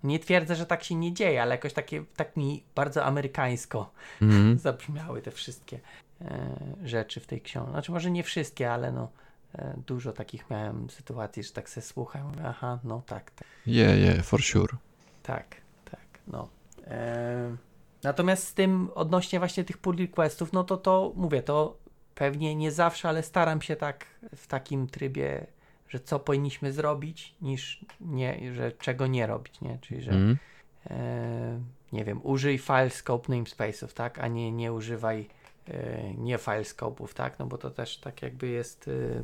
[0.03, 3.91] nie twierdzę, że tak się nie dzieje, ale jakoś takie, tak mi bardzo amerykańsko
[4.21, 4.59] mm.
[4.67, 5.79] zabrzmiały te wszystkie
[6.21, 7.71] E, rzeczy w tej książce.
[7.71, 9.11] Znaczy może nie wszystkie, ale no
[9.55, 13.31] e, dużo takich miałem sytuacji, że tak se słucham, mówię, aha, no tak.
[13.31, 13.47] tak.
[13.67, 14.77] Yeah, yeah, for sure.
[15.23, 15.55] Tak,
[15.91, 16.49] tak, no.
[16.87, 17.55] E,
[18.03, 21.77] natomiast z tym odnośnie właśnie tych pull requestów, no to to mówię, to
[22.15, 25.47] pewnie nie zawsze, ale staram się tak w takim trybie,
[25.89, 29.77] że co powinniśmy zrobić, niż nie, że czego nie robić, nie?
[29.81, 30.37] Czyli, że mm.
[30.89, 31.59] e,
[31.91, 34.19] nie wiem, użyj file scope namespace'ów, tak?
[34.19, 35.27] A nie, nie używaj
[35.69, 37.39] E, nie filescope'ów, tak?
[37.39, 39.23] No bo to też tak jakby jest y,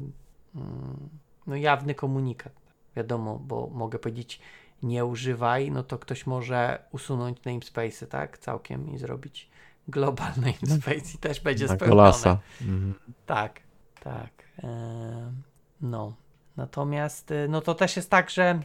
[0.55, 1.09] mm,
[1.47, 2.53] no jawny komunikat.
[2.95, 4.39] Wiadomo, bo mogę powiedzieć
[4.83, 8.37] nie używaj, no to ktoś może usunąć namespace'y, tak?
[8.37, 9.49] Całkiem i zrobić
[9.87, 12.37] global namespace i też będzie spełnione.
[12.61, 12.93] Mhm.
[13.25, 13.59] Tak,
[13.99, 14.31] tak.
[14.63, 15.31] E,
[15.81, 16.13] no.
[16.57, 18.59] Natomiast y, no to też jest tak, że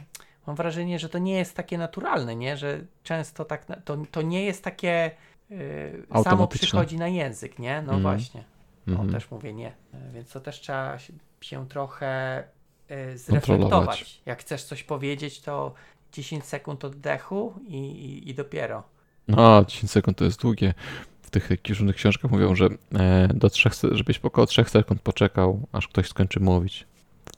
[0.47, 2.57] mam wrażenie, że to nie jest takie naturalne, nie?
[2.57, 5.11] Że często tak, to, to nie jest takie
[5.49, 7.81] yy, samo przychodzi na język, nie?
[7.81, 8.01] No mm.
[8.01, 8.43] właśnie.
[8.87, 9.11] No mm.
[9.11, 9.71] też mówię nie.
[10.13, 10.97] Więc to też trzeba
[11.41, 12.43] się trochę
[12.89, 14.21] yy, zreflektować.
[14.25, 15.73] Jak chcesz coś powiedzieć, to
[16.11, 18.83] 10 sekund oddechu i, i, i dopiero.
[19.27, 20.73] No, 10 sekund to jest długie.
[21.21, 25.87] W tych różnych książkach mówią, że e, do trzech, żebyś około 3 sekund poczekał, aż
[25.87, 26.87] ktoś skończy mówić.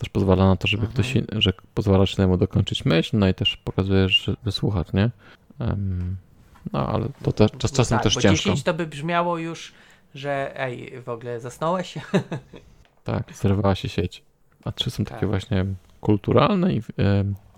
[0.01, 0.93] Też pozwala na to, żeby Mhm.
[0.93, 5.09] ktoś, że pozwalasz innemu dokończyć myśl, no i też pokazujesz, że wysłuchać, nie?
[5.59, 6.17] Em,
[6.73, 8.49] no, ale to też, czas, czasem tak, też bo ciężko.
[8.49, 9.73] 10 to by brzmiało już,
[10.15, 11.95] że ej, w ogóle zasnąłeś?
[13.03, 14.23] Tak, zerwała się sieć.
[14.63, 15.29] A trzy są takie Tak.
[15.29, 15.65] właśnie
[16.01, 16.87] kulturalne i w,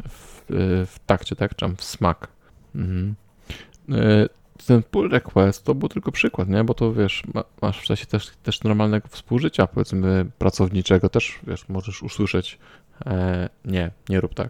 [0.09, 1.55] w, e, w takcie, tak?
[1.55, 2.27] Czy w smak.
[2.75, 3.15] Mhm.
[4.67, 6.63] Ten pull request to był tylko przykład, nie?
[6.63, 11.69] Bo to wiesz, ma, masz w czasie też, też normalnego współżycia, powiedzmy, pracowniczego, też wiesz,
[11.69, 12.59] możesz usłyszeć
[13.05, 14.49] e, nie, nie rób tak.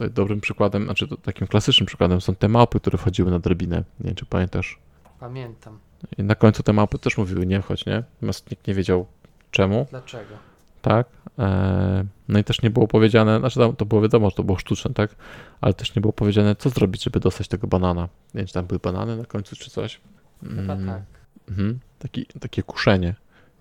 [0.00, 3.76] Jest dobrym przykładem, znaczy takim klasycznym przykładem są te małpy, które wchodziły na drabinę.
[4.00, 4.78] Nie wiem, czy pamiętasz.
[5.20, 5.78] Pamiętam.
[6.18, 8.02] I na końcu te małpy też mówiły nie wchodź, nie?
[8.14, 9.06] Natomiast nikt nie wiedział
[9.50, 10.53] czemu Dlaczego?
[10.84, 11.06] Tak?
[11.38, 14.58] E, No i też nie było powiedziane, znaczy tam to było wiadomo, że to było
[14.58, 15.14] sztuczne, tak?
[15.60, 18.02] Ale też nie było powiedziane, co zrobić, żeby dostać tego banana.
[18.02, 20.00] Nie wiem, czy tam były banany na końcu, czy coś.
[20.40, 21.02] Chyba Mm, tak.
[21.48, 21.78] Mhm.
[21.98, 23.14] Taki, takie kuszenie.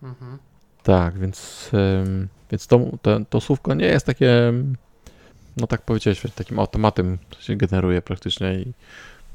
[0.04, 0.38] Mhm.
[0.84, 1.72] Tak, więc,
[2.52, 4.54] więc to, to, to słówko nie jest takie,
[5.58, 8.74] no tak powiedziałeś, takim automatem to się generuje praktycznie i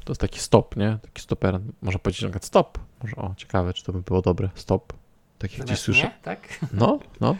[0.05, 0.97] to jest taki stop, nie?
[1.01, 1.59] Taki stoper.
[1.81, 2.77] Można powiedzieć na przykład stop.
[3.03, 4.49] Może, o, ciekawe, czy to by było dobre.
[4.55, 4.93] Stop.
[5.37, 6.03] Tak jak gdzieś słyszę.
[6.03, 6.59] nie, tak?
[6.73, 7.35] No, no.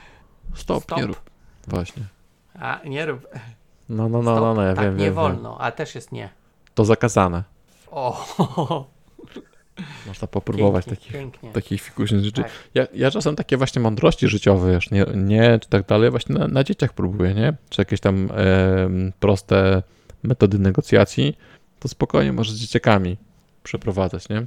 [0.55, 0.97] Stop, Stop.
[0.97, 1.21] nie rób.
[1.67, 2.03] Właśnie.
[2.59, 3.27] A, nie rób.
[3.89, 4.43] No, no, no, Stop.
[4.43, 6.21] no, no ja tak, wiem, nie wiem, wolno, a też jest nie.
[6.21, 6.29] Wiem.
[6.75, 7.43] To zakazane.
[7.91, 8.25] O,
[10.07, 11.51] Można popróbować pięknie, takich, pięknie.
[11.51, 12.41] takich fikuśnych rzeczy.
[12.41, 12.51] Tak.
[12.73, 16.47] Ja, ja czasem takie właśnie mądrości życiowe, wiesz, nie, nie czy tak dalej, właśnie na,
[16.47, 17.53] na dzieciach próbuję, nie?
[17.69, 19.83] Czy jakieś tam em, proste
[20.23, 21.37] metody negocjacji,
[21.79, 23.17] to spokojnie możesz z dzieciakami
[23.63, 24.45] przeprowadzać, nie?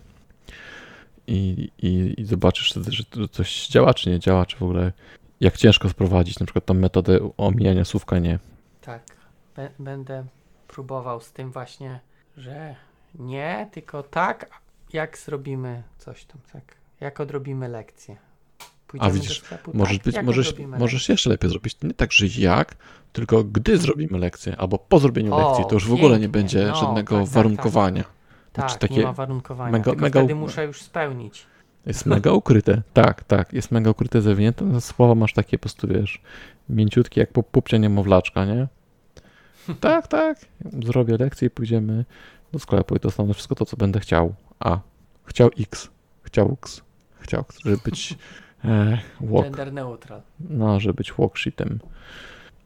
[1.26, 4.92] I, i, i zobaczysz wtedy, że coś działa, czy nie działa, czy w ogóle
[5.42, 8.38] jak ciężko sprowadzić na przykład tą metodę omijania słówka nie.
[8.80, 9.02] Tak.
[9.56, 10.24] Bę- Będę
[10.68, 12.00] próbował z tym właśnie,
[12.36, 12.76] że
[13.14, 14.50] nie, tylko tak,
[14.92, 16.62] jak zrobimy coś tam, tak.
[17.00, 18.16] Jak odrobimy lekcję.
[18.86, 21.76] Pójdziemy widzisz, do sklepu, Możesz, tak, być, możesz, możesz jeszcze lepiej zrobić.
[21.82, 22.74] Nie tak, że jak,
[23.12, 26.66] tylko gdy zrobimy lekcję, albo po zrobieniu O, lekcji, to już w ogóle nie będzie
[26.66, 28.04] No, żadnego tak, tak, warunkowania.
[28.52, 31.46] Tak, Znaczy takie nie ma warunkowania, mega- tylko mega- wtedy muszę już spełnić.
[31.86, 32.82] Jest mega ukryte.
[32.92, 33.52] Tak, tak.
[33.52, 34.80] Jest mega ukryte, zawinięte.
[34.80, 36.22] Słowa masz takie po prostu, wiesz,
[36.68, 38.68] mięciutkie jak po pupcie niemowlaczka, nie?
[39.80, 40.38] Tak, tak.
[40.82, 42.04] Zrobię lekcję i pójdziemy
[42.52, 44.34] do sklepu i dostanę wszystko to, co będę chciał.
[44.60, 44.78] A.
[45.24, 45.90] Chciał X.
[46.22, 46.82] Chciał X.
[47.20, 48.14] Chciał, X, żeby być
[48.64, 50.22] e, walk, Gender neutral.
[50.40, 51.78] no, żeby być walksheetem.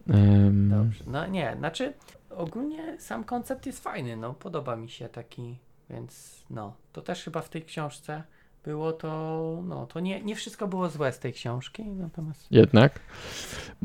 [0.09, 1.05] Em, Dobrze.
[1.07, 1.93] No nie, znaczy
[2.31, 5.59] ogólnie sam koncept jest fajny, no podoba mi się taki,
[5.91, 8.23] więc no, to też chyba w tej książce
[8.67, 13.01] było to, no to nie, nie wszystko było złe z tej książki, natomiast jednak,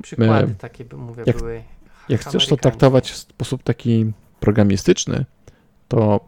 [0.02, 1.64] przykłady takie, by mówię, jak- były
[2.10, 5.26] jak chcesz to traktować w sposób taki programistyczny,
[5.88, 6.20] to,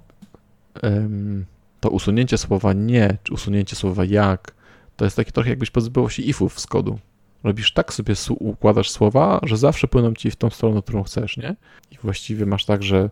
[0.81, 1.45] em,
[1.79, 4.55] to usunięcie słowa nie, czy usunięcie słowa jak,
[4.95, 6.99] to jest takie trochę jakbyś pozbyło się ifów z kodu.
[7.43, 11.55] Robisz tak sobie, układasz słowa, że zawsze płyną ci w tą stronę, którą chcesz, nie?
[11.91, 13.09] I właściwie masz tak, że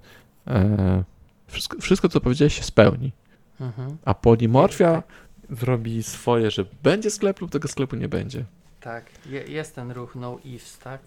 [0.48, 1.04] e,
[1.48, 3.12] wszystko, wszystko, co powiedziałeś, się spełni.
[3.62, 3.98] Mhm.
[4.06, 5.04] A polimorfia
[5.52, 8.46] zrobi swoje, że będzie sklep lub tego sklepu nie będzie.
[8.80, 11.02] Tak, je, jest ten ruch no ifs, tak?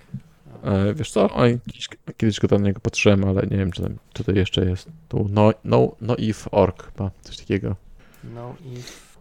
[0.62, 1.30] E, wiesz co?
[1.35, 4.88] Oj, kiedyś, kiedyś go tam niego patrzyłem, ale nie wiem, czy tam tutaj jeszcze jest.
[5.09, 7.76] Tu no, no, no if org, coś takiego.
[8.24, 9.18] No if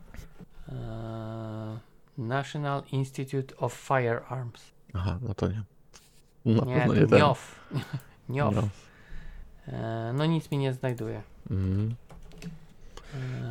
[0.69, 1.79] e,
[2.17, 4.71] National Institute of Firearms.
[4.93, 5.63] Aha, no to nie.
[6.45, 7.07] No, nie, no to nie.
[7.17, 7.69] NIOF.
[8.29, 8.55] NIOF.
[8.55, 8.69] No.
[9.67, 11.21] E, no nic mi nie znajduje.
[11.51, 11.95] Mhm.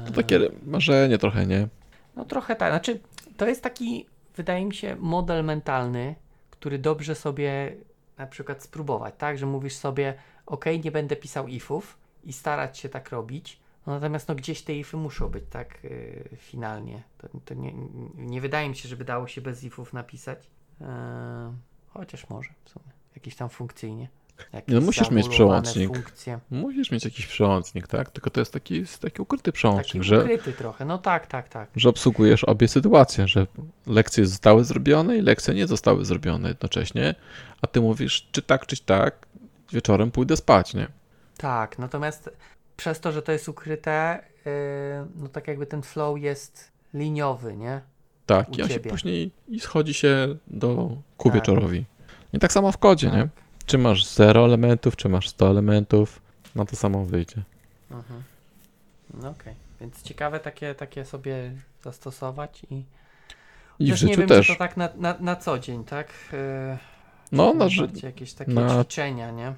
[0.06, 1.68] To takie marzenie trochę, nie?
[2.16, 3.00] No trochę tak, znaczy
[3.36, 6.14] to jest taki, wydaje mi się, model mentalny,
[6.50, 7.76] który dobrze sobie
[8.18, 10.14] na przykład spróbować, tak, że mówisz sobie,
[10.46, 14.74] ok, nie będę pisał ifów i starać się tak robić, no, natomiast no gdzieś te
[14.74, 17.02] ify muszą być, tak, yy, finalnie.
[17.18, 17.72] To, to nie,
[18.16, 20.50] nie wydaje mi się, żeby dało się bez ifów napisać,
[20.82, 21.52] Eee,
[21.88, 24.08] chociaż może w sumie, jakieś tam funkcyjnie.
[24.52, 25.88] Jakieś No musisz mieć przełącznik.
[25.94, 26.38] Funkcje.
[26.50, 28.10] Musisz mieć jakiś przełącznik, tak?
[28.10, 31.68] Tylko to jest taki, taki ukryty przełącznik, Taki że, ukryty trochę, no tak, tak, tak.
[31.76, 33.46] że obsługujesz obie sytuacje, że
[33.86, 37.14] lekcje zostały zrobione i lekcje nie zostały zrobione jednocześnie,
[37.62, 39.26] a ty mówisz, czy tak, czy tak,
[39.72, 40.86] wieczorem pójdę spać, nie?
[41.36, 42.30] Tak, natomiast
[42.76, 44.52] przez to, że to jest ukryte, yy,
[45.16, 47.80] no tak jakby ten flow jest liniowy, nie?
[48.26, 48.90] Tak, U i on się ciebie.
[48.90, 51.34] później i schodzi się do ku Tak.
[51.34, 51.84] wieczorowi.
[52.32, 53.28] I tak samo w kodzie, nie?
[53.72, 56.22] Czy masz 0 elementów, czy masz 100 elementów,
[56.54, 57.42] no to samo wyjdzie.
[57.90, 58.22] Mhm.
[59.14, 61.52] No okej, więc ciekawe takie, takie sobie
[61.84, 62.74] zastosować i,
[63.78, 64.46] I w też nie życiu wiem, też.
[64.46, 66.08] czy to tak na, na, na co dzień, tak?
[66.32, 66.78] Yy,
[67.32, 69.52] No, na, ży- bardziej jakieś takie na- ćwiczenia, nie?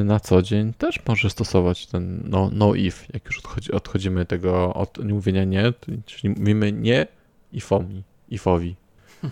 [0.00, 4.26] y, na co dzień też możesz stosować ten no, no if, jak już odchodzi, odchodzimy
[4.26, 7.06] tego od mówienia nie, to- czyli mówimy nie
[7.52, 8.76] ifomi, ifowi.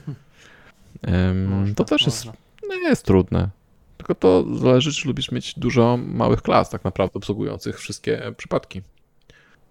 [1.03, 2.41] Em, Można, to też jest można.
[2.69, 3.49] No nie jest trudne.
[3.99, 8.83] Tylko to zależy, czy lubisz mieć dużo małych klas, tak naprawdę obsługujących wszystkie przypadki.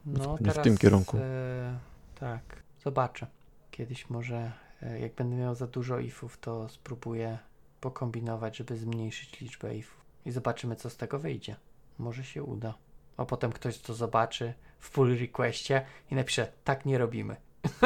[0.05, 1.17] No, w teraz, tym kierunku.
[1.17, 1.79] E,
[2.19, 2.41] tak,
[2.83, 3.27] zobaczę.
[3.71, 7.37] Kiedyś może, e, jak będę miał za dużo ifów, to spróbuję
[7.81, 10.01] pokombinować, żeby zmniejszyć liczbę ifów.
[10.25, 11.55] I zobaczymy, co z tego wyjdzie.
[11.99, 12.73] Może się uda.
[13.17, 17.35] A potem ktoś to zobaczy w pull requestie i napisze, tak nie robimy.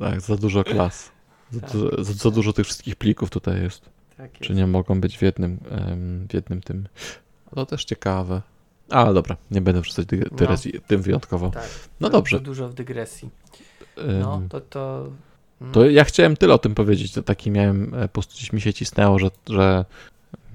[0.00, 1.12] tak, za dużo klas.
[1.50, 1.70] Za, Tak.
[1.70, 3.97] za, za, za dużo tych wszystkich plików tutaj jest.
[4.18, 5.58] Tak Czy nie mogą być w jednym,
[6.30, 6.88] w jednym tym.
[7.54, 8.42] To też ciekawe.
[8.90, 11.50] Ale dobra, nie będę wrzucać dy- dygresji tym wyjątkowo.
[11.50, 11.68] Tak.
[12.00, 12.40] No dobrze.
[12.40, 13.30] Dużo w dygresji.
[14.20, 15.08] No, to to...
[15.60, 17.12] mm, To ja chciałem tyle o tym powiedzieć.
[17.12, 19.84] To taki miałem, e, po prostu gdzieś mi się cisnęło, że, że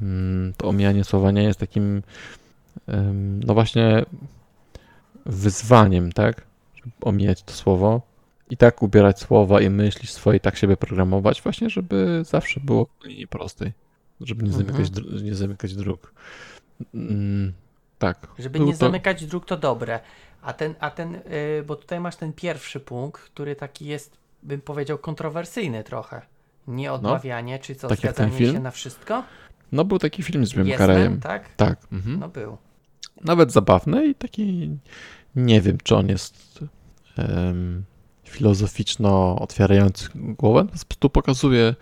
[0.02, 2.04] mm, to omijanie słowa nie jest takim,
[3.46, 4.06] no właśnie,
[5.26, 6.42] wyzwaniem, tak?
[6.76, 8.02] Żeby omijać to słowo
[8.54, 12.88] i tak ubierać słowa i myśli swoje, i tak siebie programować, właśnie, żeby zawsze było
[13.02, 13.72] w linii prostej,
[14.22, 14.68] żeby nie Mhm.
[14.68, 16.14] zamykać, dr- nie zamykać dróg.
[16.94, 17.54] Mm,
[18.00, 18.28] tak.
[18.40, 20.00] Żeby nie to- zamykać dróg, to dobre.
[20.42, 24.62] A ten, a ten y, bo tutaj masz ten pierwszy punkt, który taki jest, bym
[24.62, 26.22] powiedział, kontrowersyjny trochę.
[26.68, 28.54] Nie odmawianie, czy co, Tak zgadzanie film?
[28.54, 29.24] się na wszystko?
[29.72, 31.12] No był taki film z Carreyem.
[31.12, 31.56] Man, tak?
[31.56, 31.78] Tak.
[31.92, 32.20] Mhm.
[32.20, 32.58] No był.
[33.24, 34.70] nawet zabawny i taki
[35.36, 36.60] nie wiem, czy on jest
[37.18, 37.84] em,
[38.34, 40.66] filozoficzno otwierający głowę.
[40.66, 41.76] Po prostu pokazuje,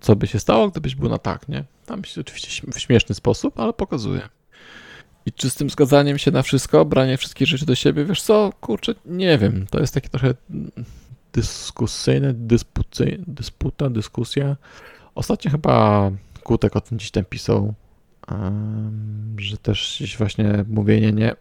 [0.00, 1.64] co by się stało, gdybyś był na tak, nie?
[1.86, 4.28] Tam się oczywiście w śmieszny sposób, ale pokazuje.
[5.26, 8.52] I czy z tym zgadzaniem się na wszystko, branie wszystkich rzeczy do siebie, wiesz co,
[8.60, 9.66] kurczę, nie wiem.
[9.70, 10.34] To jest takie trochę
[11.32, 14.56] dyskusyjne, dyspucy, dysputa, dyskusja.
[15.14, 16.10] Ostatnio chyba
[16.42, 17.74] Kutek o tym gdzieś tam pisał,
[19.36, 21.36] że też właśnie mówienie nie,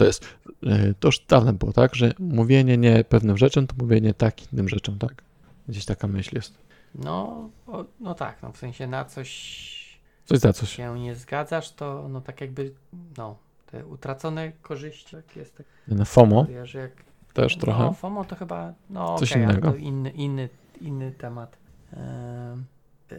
[0.00, 0.24] to jest,
[0.66, 4.68] e, to już dawno było, tak, że mówienie nie pewnym rzeczom, to mówienie tak innym
[4.68, 5.22] rzeczom, tak?
[5.68, 6.54] Gdzieś taka myśl jest.
[6.94, 10.70] No, o, no tak, no w sensie na coś Coś za coś.
[10.70, 12.72] się nie zgadzasz, to no tak jakby,
[13.18, 13.36] no,
[13.70, 16.90] te utracone korzyści, tak jest, tak Na FOMO jak
[17.32, 17.82] też trochę.
[17.82, 19.74] No, FOMO to chyba, no Coś ale innego.
[19.74, 20.48] inny, inny,
[20.80, 21.56] inny temat.
[21.92, 22.64] Em,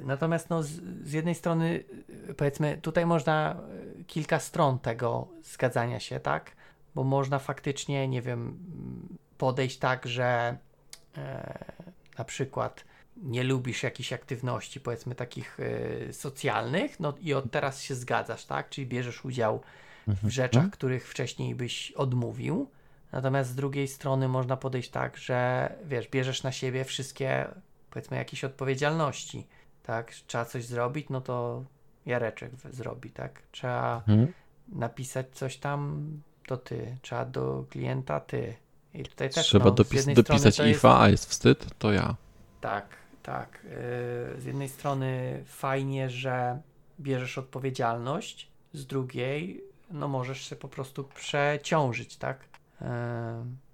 [0.03, 0.69] Natomiast no, z,
[1.03, 1.83] z jednej strony,
[2.29, 3.55] y, powiedzmy, tutaj można
[4.07, 6.51] kilka stron tego zgadzania się, tak?
[6.95, 8.57] Bo można faktycznie, nie wiem,
[9.37, 10.57] podejść tak, że
[11.17, 11.63] e,
[12.17, 12.83] na przykład
[13.17, 18.69] nie lubisz jakichś aktywności, powiedzmy, takich e, socjalnych, no i od teraz się zgadzasz, tak?
[18.69, 19.61] Czyli bierzesz udział
[20.07, 20.31] w Mhm.
[20.31, 22.69] rzeczach, których wcześniej byś odmówił.
[23.11, 27.47] Natomiast z drugiej strony można podejść tak, że wiesz, bierzesz na siebie wszystkie,
[27.89, 29.47] powiedzmy, jakieś odpowiedzialności,
[29.83, 30.11] tak?
[30.11, 31.63] Trzeba coś zrobić, no to
[32.05, 33.41] Jareczek zrobi, tak?
[33.51, 34.33] Trzeba Mhm.
[34.67, 36.07] napisać coś tam,
[36.51, 36.97] to ty.
[37.01, 38.55] Trzeba do klienta, ty.
[38.93, 42.15] I tutaj też Trzeba no, dopis, dopisać IFA, a jest wstyd, to ja.
[42.61, 42.85] tak,
[43.23, 43.59] tak.
[43.63, 46.61] Yy, Z jednej strony fajnie, że
[46.99, 52.39] bierzesz odpowiedzialność, z drugiej, no możesz się po prostu przeciążyć, tak?
[52.81, 52.87] Yy,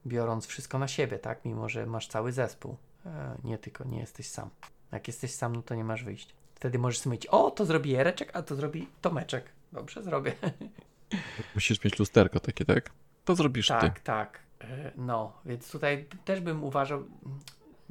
[0.06, 1.46] Biorąc wszystko na siebie, tak?
[1.46, 2.78] Mimo, że masz cały zespół.
[3.06, 3.12] Yy,
[3.44, 4.50] Nie tylko, nie jesteś sam.
[4.92, 6.34] Jak jesteś sam, no to nie masz wyjścia.
[6.56, 9.46] Wtedy możesz sobie mówić, o, to zrobi Jareczek, a to zrobi Tomeczek.
[9.74, 10.34] Dobrze, zrobię.
[11.56, 12.90] Musisz mieć lusterko takie, tak?
[13.26, 13.74] To zrobisz ty.
[13.74, 14.40] Tak, tak.
[14.62, 17.40] E, No, więc tutaj też bym uważał, mm,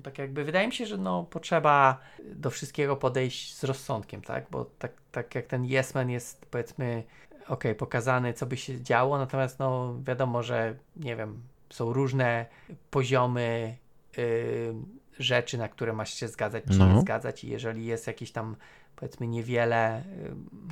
[0.03, 2.01] tak jakby wydaje mi się, że no potrzeba
[2.35, 4.47] do wszystkiego podejść z rozsądkiem, tak?
[4.51, 7.05] Bo tak, tak jak ten Yes Man jest powiedzmy,
[7.49, 12.47] okej, pokazany, co by się działo, natomiast no wiadomo, że nie wiem, są różne
[12.91, 13.77] poziomy
[14.19, 14.75] y,
[15.19, 16.95] rzeczy, na które masz się zgadzać czy No.
[16.95, 18.57] nie zgadzać i jeżeli jest jakiś tam
[18.97, 20.05] powiedzmy niewiele, y,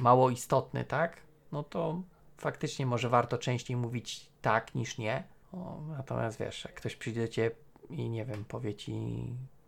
[0.02, 1.16] mało istotny, tak?
[1.52, 2.02] No to
[2.38, 5.22] faktycznie może warto częściej mówić tak niż nie.
[5.52, 7.50] O, natomiast wiesz, jak ktoś przyjdzie do ciebie
[7.90, 8.92] i nie wiem, powie ci,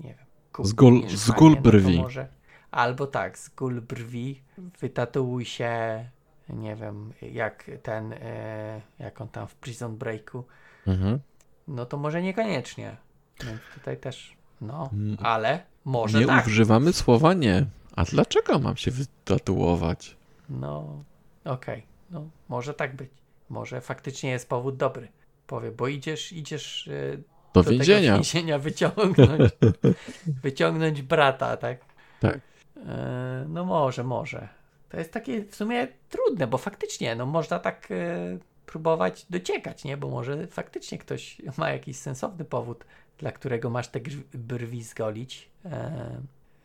[0.01, 1.99] nie wiem, kup Z mieszkanie, z gól no brwi.
[2.03, 2.29] może,
[2.71, 4.43] albo tak, z gól brwi,
[4.81, 6.05] wytatuuj się,
[6.49, 10.45] nie wiem, jak ten, e, jak on tam w Prison Breaku,
[10.87, 11.21] Mhm.
[11.69, 12.97] no to może niekoniecznie.
[13.45, 15.17] Więc tutaj też, no, Mm.
[15.23, 16.47] ale może Nie tak.
[16.47, 17.67] używamy słowa nie.
[17.97, 20.17] A dlaczego mam się wytatuować?
[20.49, 21.05] No,
[21.45, 23.11] okej, no, może tak być.
[23.49, 25.09] Może faktycznie jest powód dobry.
[25.47, 27.17] Powie, bo idziesz, idziesz e,
[27.55, 28.01] Do do więzienia.
[28.01, 29.53] tego więzienia wyciągnąć,
[30.43, 31.79] wyciągnąć brata, tak?
[32.21, 32.41] Tak.
[32.87, 34.49] E, no może, może.
[34.89, 39.97] To jest takie w sumie trudne, bo faktycznie, no można tak e, próbować dociekać, nie?
[39.97, 42.85] Bo może faktycznie ktoś ma jakiś sensowny powód,
[43.19, 44.01] dla którego masz te
[44.35, 45.51] brwi zgolić.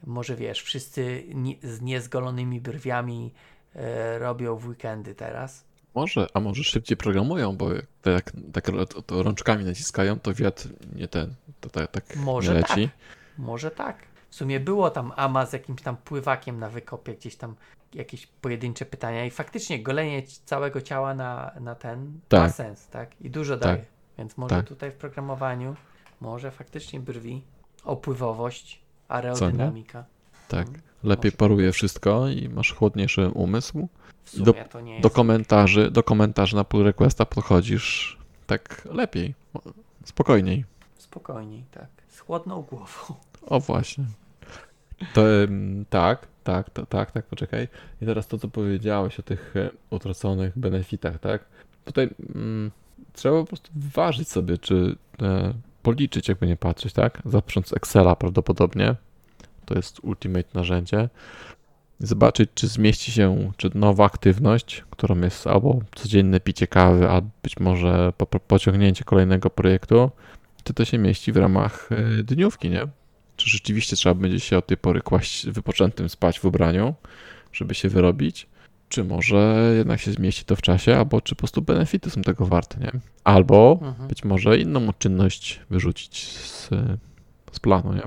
[0.04, 1.24] Może wiesz, wszyscy
[1.64, 3.34] z niezgolonymi brwiami
[4.20, 5.66] robią w weekendy teraz.
[5.96, 10.70] Może, a może szybciej programują, bo jak tak, tak to, to rączkami naciskają, to wiatr
[10.96, 12.90] nie ten, to tak, tak Może nie leci.
[13.38, 13.98] Może tak.
[14.30, 17.56] W sumie było tam AMA z jakimś tam pływakiem na wykopie, gdzieś tam
[17.94, 22.42] jakieś pojedyncze pytania i faktycznie golenie całego ciała na, na ten tak.
[22.42, 23.22] ma sens, tak?
[23.22, 23.64] I dużo tak.
[23.64, 23.86] daje.
[24.18, 24.68] Więc może tak.
[24.68, 25.76] tutaj w programowaniu
[26.22, 27.44] może faktycznie brwi,
[27.84, 30.06] opływowość, aerodynamika.
[30.52, 30.66] Tak.
[30.66, 30.82] Hmm.
[31.04, 31.38] Lepiej może.
[31.38, 33.88] paruje wszystko i masz chłodniejszy umysł.
[34.34, 34.54] do,
[35.02, 39.34] do komentarzy, do komentarzy na pull requesta podchodzisz tak lepiej,
[40.06, 40.66] spokojniej.
[40.98, 41.88] Spokojniej, tak.
[42.08, 43.16] Z chłodną głową.
[43.46, 44.06] O właśnie.
[45.14, 45.22] To,
[45.90, 47.68] tak, tak, to, tak, tak, poczekaj.
[48.02, 51.46] I teraz to, co powiedziałeś o tych e, utraconych benefitach, tak?
[51.86, 52.72] Tutaj mm,
[53.14, 57.22] trzeba po prostu ważyć sobie, czy e, policzyć, jakby nie patrzeć, tak?
[57.26, 58.96] Zaprząc Excela prawdopodobnie.
[59.72, 61.10] To jest ultimate narzędzie.
[62.00, 67.60] Zobaczyć, czy zmieści się, czy nowa aktywność, którą jest albo codzienne picie kawy, a być
[67.60, 70.12] może po, pociągnięcie kolejnego projektu,
[70.64, 72.82] czy to się mieści w ramach e, dniówki, nie?
[73.36, 76.96] Czy rzeczywiście trzeba będzie się od tej pory kłaść wypoczętym spać w ubraniu,
[77.54, 78.48] żeby się wyrobić?
[78.90, 82.46] Czy może jednak się zmieści to w czasie, albo czy po prostu benefity są tego
[82.46, 82.92] warte, nie?
[83.24, 84.08] Albo mhm.
[84.08, 86.70] być może inną czynność wyrzucić z,
[87.52, 88.04] z planu, nie?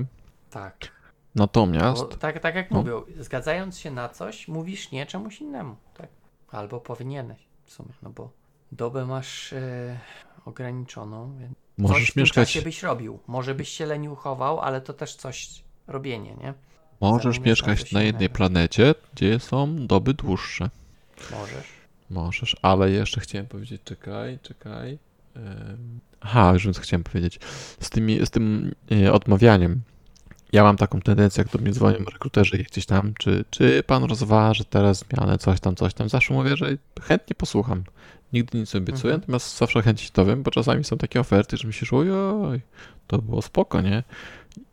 [0.51, 0.94] Tak.
[1.35, 2.01] Natomiast.
[2.01, 2.77] Bo, tak, tak jak no.
[2.77, 6.07] mówią, zgadzając się na coś, mówisz nie czemuś innemu, tak?
[6.51, 8.29] Albo powinieneś w sumie, no bo
[8.71, 9.99] dobę masz e,
[10.45, 12.47] ograniczoną, więc Możesz coś mieszkać.
[12.47, 13.19] Czasie byś robił.
[13.27, 16.53] Może byś się leniuchował, ale to też coś robienie, nie?
[17.01, 20.69] Możesz mieszkać na jednej planecie, gdzie są doby dłuższe.
[21.31, 21.67] Możesz.
[22.09, 24.97] Możesz, ale jeszcze chciałem powiedzieć, czekaj, czekaj.
[26.21, 27.39] Aha, już więc chciałem powiedzieć.
[27.79, 29.81] Z, tymi, z tym e, odmawianiem.
[30.53, 34.65] Ja mam taką tendencję, jak do mnie dzwonią rekruterzy gdzieś tam, czy, czy pan rozważy
[34.65, 36.09] teraz zmianę, coś tam, coś tam.
[36.09, 37.83] Zawsze mówię, że chętnie posłucham.
[38.33, 39.21] Nigdy nic nie obiecuję, mhm.
[39.21, 42.61] natomiast zawsze chętnie to wiem, bo czasami są takie oferty, że myślisz, ojoj,
[43.07, 44.03] to było spoko, nie?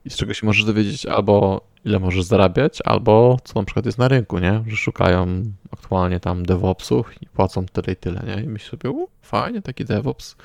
[0.05, 3.99] I z czego się możesz dowiedzieć albo ile możesz zarabiać, albo co na przykład jest
[3.99, 4.65] na rynku, nie?
[4.67, 8.43] Że szukają aktualnie tam DevOpsów i płacą tyle i tyle, nie?
[8.43, 10.37] I myślisz sobie, u, fajnie, taki DevOps,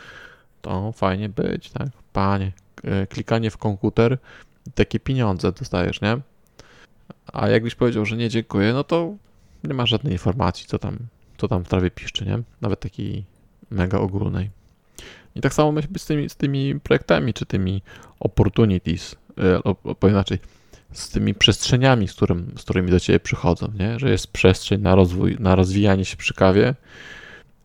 [0.61, 1.87] to fajnie być, tak?
[2.13, 2.51] Panie,
[2.83, 4.17] e, klikanie w komputer,
[4.75, 6.17] takie pieniądze dostajesz, nie?
[7.33, 9.15] A jakbyś powiedział, że nie dziękuję, no to
[9.63, 10.97] nie ma żadnej informacji, co tam
[11.37, 12.39] co tam w trawie piszczy, nie?
[12.61, 13.25] Nawet takiej
[13.71, 14.49] mega ogólnej.
[15.35, 17.81] I tak samo myślę z tymi, z tymi projektami, czy tymi
[18.19, 19.15] opportunities,
[20.01, 20.39] e, inaczej,
[20.91, 23.99] z tymi przestrzeniami, z, którym, z którymi do ciebie przychodzą, nie?
[23.99, 26.75] Że jest przestrzeń na rozwój, na rozwijanie się przy kawie,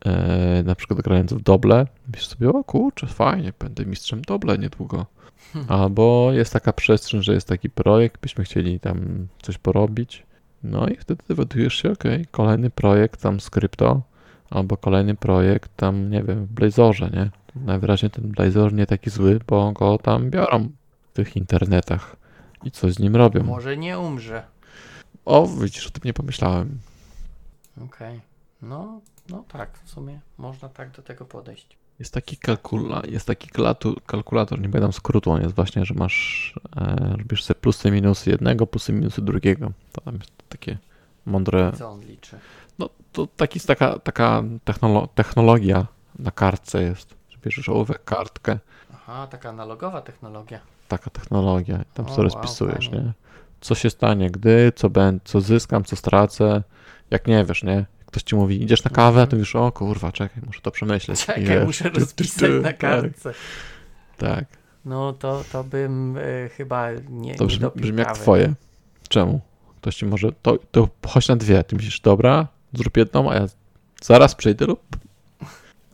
[0.04, 5.06] e, na przykład grając w doble, myślisz sobie, o kurczę, fajnie, będę mistrzem doble niedługo.
[5.52, 5.72] Hmm.
[5.72, 10.26] Albo jest taka przestrzeń, że jest taki projekt, byśmy chcieli tam coś porobić,
[10.64, 14.02] no i wtedy dowiadujesz się, ok, kolejny projekt tam z krypto,
[14.50, 17.30] albo kolejny projekt tam, nie wiem, w Blazorze, nie?
[17.56, 20.68] Najwyraźniej ten Blazor nie taki zły, bo go tam biorą
[21.10, 22.16] w tych internetach
[22.64, 23.44] i coś z nim robią.
[23.44, 24.42] Może nie umrze.
[25.24, 26.78] O, widzisz, o tym nie pomyślałem.
[27.76, 27.86] Okej.
[27.86, 28.20] Okay.
[28.62, 31.76] No, no tak, w sumie można tak do tego podejść.
[31.98, 33.48] Jest taki, kalkula, jest taki
[34.06, 38.66] kalkulator, nie pamiętam skrótu, on jest właśnie, że masz, e, robisz sobie plusy, minusy jednego,
[38.66, 39.72] plusy, minusy drugiego.
[39.92, 40.78] To tam jest takie
[41.26, 41.72] mądre...
[41.72, 42.38] Co on liczy?
[42.78, 45.87] No to taki, taka, taka technolo technologia
[46.18, 48.58] na kartce jest, że bierzesz ołówek, kartkę.
[48.94, 50.61] Aha, taka analogowa technologia.
[50.88, 51.85] Taka technologia.
[51.94, 53.04] Tam sobie wow, rozpisujesz, fajnie.
[53.04, 53.12] nie?
[53.61, 56.62] Co się stanie, gdy, co będę, co zyskam, co stracę.
[57.11, 57.87] Jak nie wiesz, nie?
[58.12, 61.27] Ktoś ci mówi, idziesz na kawę, to już o kurwa, czekaj, muszę to przemyśleć.
[61.27, 62.79] Czekaj, muszę rozpisać na tak.
[62.79, 63.35] kartce.
[64.16, 64.44] Tak.
[64.85, 68.55] No to, to bym y, chyba nie To brzmi, brzmi jak twoje.
[69.09, 69.40] Czemu?
[69.81, 71.64] Ktoś ci może, to, to chodź na dwie.
[71.64, 73.46] Ty myślisz, dobra, zrób jedną, a ja
[74.03, 74.81] zaraz przejdę lub...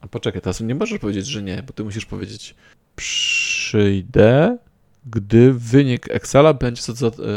[0.01, 2.55] A poczekaj, teraz nie możesz powiedzieć, że nie, bo ty musisz powiedzieć
[2.97, 4.59] przyjdę,
[5.07, 6.83] gdy wynik Excela będzie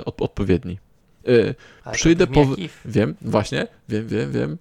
[0.05, 0.79] odpowiedni.
[1.25, 1.55] Yy,
[1.91, 2.47] przyjdę po.
[2.85, 4.57] Wiem, właśnie, wiem, wiem, wiem.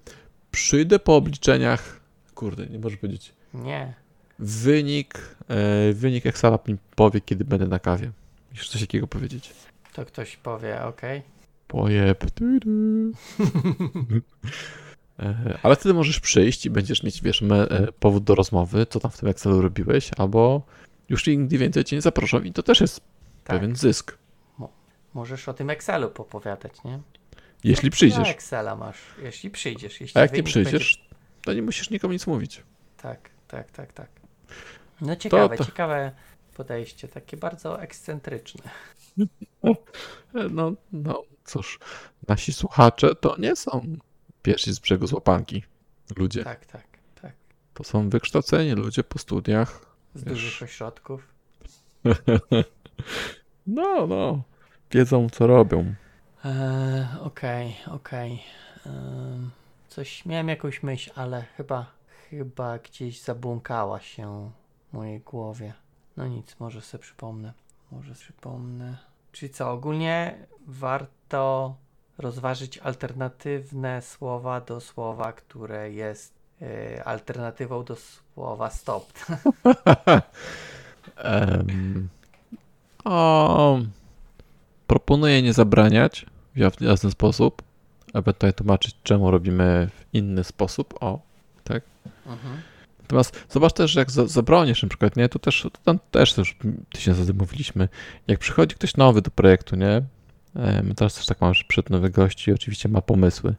[0.51, 2.01] Przyjdę po obliczeniach.
[2.35, 3.33] Kurde, nie możesz powiedzieć.
[3.55, 3.95] Nie.
[4.39, 8.11] Wynik, yy, wynik Excela mi powie, kiedy będę na kawie.
[8.51, 9.51] Musisz coś takiego powiedzieć.
[9.93, 11.01] To ktoś powie, ok.
[11.69, 12.25] Pojeb.
[15.21, 17.69] E, ale wtedy możesz przyjść i będziesz mieć, wiesz, me,
[18.01, 20.63] powód do rozmowy, co tam w tym Excelu robiłeś, albo
[21.09, 23.01] już nigdy więcej cię nie zaproszą i to też jest
[23.45, 23.57] tak.
[23.57, 24.19] pewien zysk.
[25.15, 27.01] Możesz o tym Excelu popowiadać, nie?
[27.65, 28.19] Jeśli przyjdziesz.
[28.19, 30.01] No, Excela masz, jeśli przyjdziesz.
[30.01, 31.07] Jeśli A jak nie przyjdziesz,
[31.43, 32.63] to nie musisz nikomu nic mówić.
[32.97, 34.09] Tak, tak, tak, tak.
[35.01, 35.71] No ciekawe, to, to...
[35.71, 36.13] ciekawe
[36.57, 38.63] podejście, takie bardzo ekscentryczne.
[40.51, 41.79] No, no cóż,
[42.29, 43.97] nasi słuchacze to nie są
[44.43, 45.63] pierwsi z brzegu złapanki
[46.17, 46.45] ludzie.
[46.45, 46.87] Tak, tak,
[47.23, 47.33] tak.
[47.75, 49.87] To są wykształceni ludzie po studiach.
[50.15, 50.35] Z wiesz.
[50.35, 51.29] dużych ośrodków.
[53.67, 54.43] no, no.
[54.91, 55.95] Wiedzą, co robią.
[56.45, 58.43] Eee, Okej, okej.
[58.87, 59.51] Em,
[59.89, 61.87] Coś, miałem jakąś myśl, ale chyba,
[62.31, 64.51] chyba gdzieś zabłąkała się
[64.91, 65.73] w mojej głowie.
[66.17, 67.53] No nic, może sobie przypomnę.
[67.93, 68.97] Może przypomnę.
[69.33, 71.77] Czyli co, ogólnie warto
[72.19, 79.13] rozważyć alternatywne słowa do słowa, które jest e, alternatywą do słowa stop.
[81.17, 82.09] Em,
[83.05, 83.79] o,
[84.91, 87.63] proponuję nie zabraniać w jasny sposób,
[88.15, 90.95] ewentualnie tłumaczyć, czemu robimy w inny sposób.
[91.01, 91.21] O,
[91.65, 91.83] tak.
[92.27, 92.57] Mhm.
[93.03, 96.39] Natomiast zobacz też, że jak za, zabronisz na przykład, nie, to też, to tam też
[96.39, 96.57] już
[96.93, 97.89] tysiąc razy mówiliśmy,
[98.27, 100.03] jak przychodzi ktoś nowy do projektu, nie,
[100.83, 103.55] my teraz też tak mamy, że przed nowych gości oczywiście ma pomysły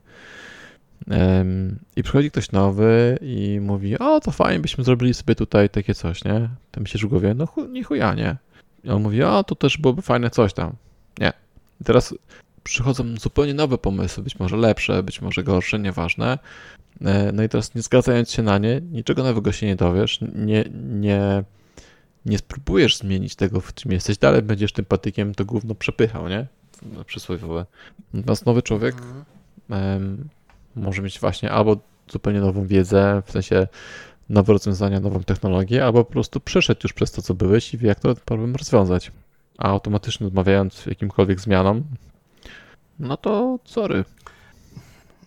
[1.96, 6.24] i przychodzi ktoś nowy i mówi, o to fajnie, byśmy zrobili sobie tutaj takie coś,
[6.24, 8.38] nie, to myślisz w głowie, no chu, nie chuja, nie.
[8.84, 10.76] I on mówi, o to też byłoby fajne coś tam.
[11.20, 11.34] Nie.
[11.82, 12.14] I teraz
[12.64, 16.40] przychodzą zupełnie nowe pomysły, być może lepsze, być może gorsze, nieważne.
[17.02, 20.66] E, No i teraz nie zgadzając się na nie, niczego nowego się nie dowiesz, nie,
[20.92, 21.44] nie,
[22.26, 26.48] nie spróbujesz zmienić tego, w czym jesteś, dalej będziesz tym patykiem to gówno przepychał, nie?
[27.06, 27.66] Przysłowiowe.
[28.14, 28.96] Natomiast nowy człowiek
[29.70, 30.30] Mhm.
[30.76, 31.78] może mieć właśnie albo
[32.12, 33.68] zupełnie nową wiedzę, w sensie
[34.30, 37.88] nowe rozwiązania, nową technologię, albo po prostu przeszedł już przez to, co byłeś i wie,
[37.88, 39.12] jak ten problem rozwiązać.
[39.62, 41.84] A automatycznie odmawiając jakimkolwiek zmianom,
[43.00, 44.06] no to sorry.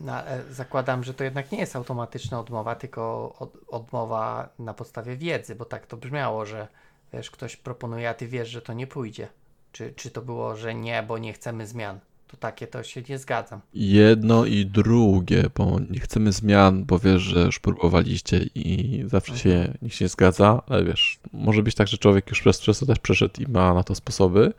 [0.01, 0.12] No,
[0.51, 5.64] zakładam, że to jednak nie jest automatyczna odmowa, tylko od, odmowa na podstawie wiedzy, bo
[5.64, 6.68] tak to brzmiało, że
[7.12, 9.28] wiesz, ktoś proponuje, a ty wiesz, że to nie pójdzie.
[9.72, 11.99] Czy, czy to było, że nie, bo nie chcemy zmian?
[12.29, 13.61] To takie to się nie zgadzam.
[13.75, 19.75] Jedno i drugie, bo nie chcemy zmian, bo wiesz, że już próbowaliście i zawsze się
[19.83, 22.87] nikt się nie zgadza, ale wiesz, może być tak, że człowiek już przez, przez to
[22.87, 24.53] też przeszedł i ma na to sposoby,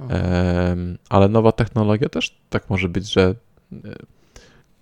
[0.00, 0.22] Mhm.
[0.72, 3.34] Em, ale nowa technologia też tak może być, że
[3.72, 3.76] e,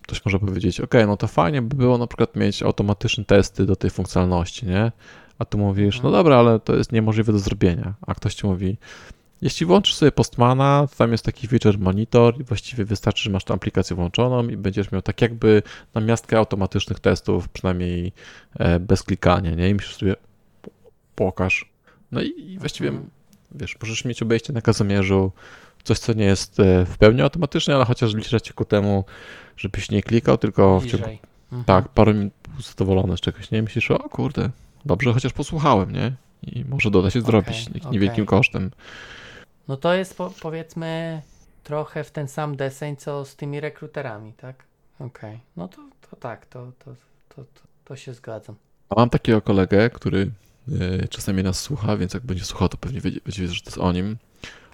[0.02, 3.76] ktoś może powiedzieć, ok, no to fajnie by było na przykład mieć automatyczne testy do
[3.76, 4.92] tej funkcjonalności, nie?
[5.38, 6.12] A tu mówisz, no Mhm.
[6.12, 7.94] dobra, ale to jest niemożliwe do zrobienia.
[8.06, 8.76] A ktoś ci mówi,
[9.42, 13.44] jeśli włączysz sobie Postmana, to tam jest taki feature monitor i właściwie wystarczy, że masz
[13.44, 15.62] tę aplikację włączoną i będziesz miał tak jakby
[15.94, 18.12] namiastkę automatycznych testów, przynajmniej
[18.58, 19.68] e, bez klikania, nie?
[19.68, 20.16] I myślisz sobie,
[21.14, 21.70] pokaż.
[22.12, 23.10] No i, właściwie Mhm.
[23.54, 25.32] wiesz, możesz mieć obejście na kazomierzu,
[25.84, 29.04] coś, co nie jest e, w pełni automatyczne, ale chociaż zbliża cię ku temu,
[29.56, 31.06] żebyś nie klikał, tylko w ciągu.
[31.06, 31.64] Mhm.
[31.64, 33.62] tak, parę minut zadowolony z czegoś, nie?
[33.62, 34.50] Myślisz, o kurde,
[34.84, 36.12] dobrze, chociaż posłuchałem, nie?
[36.42, 38.70] I może doda się zrobić Okej, okay, niewielkim kosztem.
[39.68, 41.22] No to jest po, powiedzmy
[41.64, 44.64] trochę w ten sam deseń, co z tymi rekruterami, tak?
[45.00, 45.76] Okej, no to,
[46.10, 46.94] to tak, to, to,
[47.28, 48.56] to, to, to się zgadzam.
[48.88, 50.30] A mam takiego kolegę, który
[51.02, 53.78] e, czasami nas słucha, więc jak będzie słuchał, to pewnie będzie wiedział, że to jest
[53.78, 54.16] o nim.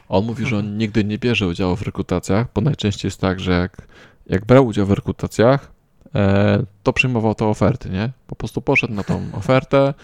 [0.09, 3.53] On mówi, że on nigdy nie bierze udziału w rekrutacjach, bo najczęściej jest tak, że
[3.53, 3.83] jak,
[4.27, 5.73] jak brał udział w rekrutacjach,
[6.15, 8.11] e, to przyjmował te oferty, nie?
[8.27, 9.95] Po prostu poszedł na tą ofertę,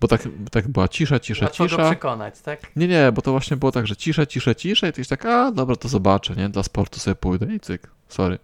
[0.00, 1.90] bo tak, tak była cisza, cisza, Łatwo go cisza.
[1.90, 2.76] przekonać, tak?
[2.76, 5.52] Nie, nie, bo to właśnie było tak, że cisza, cisza, cisza i ty tak, a
[5.52, 6.48] dobra, to zobaczę, nie?
[6.48, 8.38] Dla sportu sobie pójdę i cyk, sorry.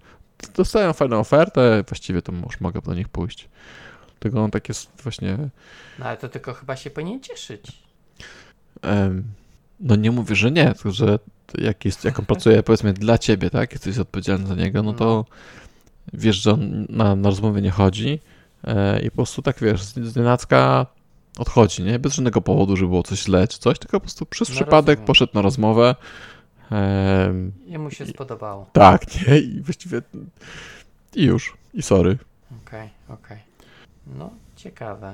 [0.54, 3.48] Dostałem fajną ofertę, właściwie to już mogę do nich pójść.
[4.18, 5.38] Tego on tak jest właśnie
[5.98, 7.62] No ale to tylko chyba się powinien cieszyć.
[8.82, 9.24] Em,
[9.80, 11.18] no nie mówię, że nie, tylko że
[11.58, 15.04] jak, jest, jak on pracuje powiedzmy dla ciebie, tak, jesteś odpowiedzialny za niego, no to
[15.04, 15.24] No.
[16.12, 18.20] wiesz, że on na, na rozmowę nie chodzi
[18.64, 20.86] e, i po prostu tak wiesz, z nienacka
[21.38, 21.98] odchodzi, nie?
[21.98, 24.88] Bez żadnego powodu, że było coś źle czy coś, tylko po prostu przez No przypadek
[24.88, 25.06] rozumiem.
[25.06, 25.94] poszedł na rozmowę.
[26.70, 28.66] em, Jemu się spodobało.
[28.72, 29.38] tak, nie?
[29.38, 30.02] I właściwie
[31.14, 32.18] i już, i sorry.
[32.66, 33.38] Okej, okej.
[34.06, 35.12] No, ciekawe.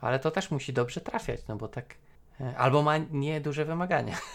[0.00, 1.94] Ale to też musi dobrze trafiać, no bo tak.
[2.40, 4.16] e, Albo ma nieduże wymagania.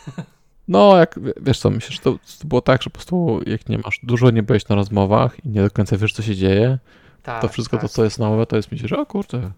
[0.69, 2.11] No, jak wiesz co, myślę, że to,
[2.41, 5.49] to było tak, że po prostu jak nie masz, dużo nie byłeś na rozmowach i
[5.49, 6.79] nie do końca wiesz, co się dzieje,
[7.23, 7.81] Tak, to wszystko tak.
[7.81, 9.51] to, co jest nowe, to jest myślisz, że o kurczę,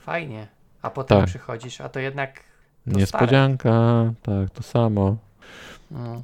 [0.00, 0.46] Fajnie.
[0.84, 1.26] A potem Tak.
[1.26, 2.40] przychodzisz, a to jednak.
[2.92, 5.16] To niespodzianka, tak, to samo.
[5.90, 6.20] No,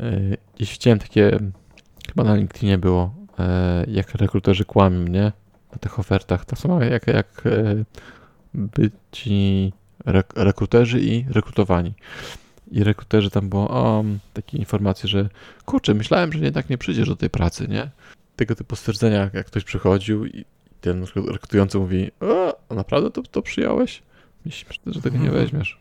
[0.61, 1.38] Yy, widziałem takie,
[2.08, 5.32] chyba na LinkedInie było, e, jak rekruterzy kłamią, nie?
[5.72, 6.44] Na tych ofertach.
[6.44, 7.84] To samo jak, jak e,
[8.54, 9.72] byci
[10.06, 11.94] rek rekruterzy i rekrutowani.
[12.70, 14.04] I rekruterzy tam było o,
[14.34, 15.28] takie informacje, że
[15.64, 17.90] kurczę, myślałem, że jednak nie przyjdziesz do tej pracy, nie?
[18.36, 20.44] Tego typu stwierdzenia, jak ktoś przychodził i
[20.80, 24.02] ten rekrutujący mówi, o, naprawdę to, to przyjąłeś?
[24.47, 25.45] Myślę, że tego nie Mhm.
[25.45, 25.80] weźmiesz.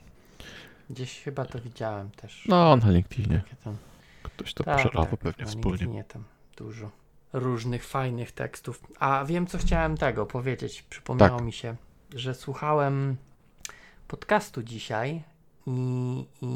[0.90, 2.46] gdzieś chyba to widziałem też.
[2.48, 3.42] No, na LinkedInie.
[3.64, 3.78] Tam.
[4.24, 5.78] Ktoś to Tak, przelało tak, pewnie na wspólnie.
[5.78, 6.24] LinkedInie tam
[6.58, 6.92] dużo
[7.34, 8.84] różnych fajnych tekstów.
[9.00, 10.82] A wiem, co chciałem tego powiedzieć.
[10.90, 11.46] Przypomniało Tak.
[11.46, 11.76] mi się,
[12.16, 13.18] że słuchałem
[14.08, 15.24] podcastu dzisiaj
[15.68, 16.48] i, i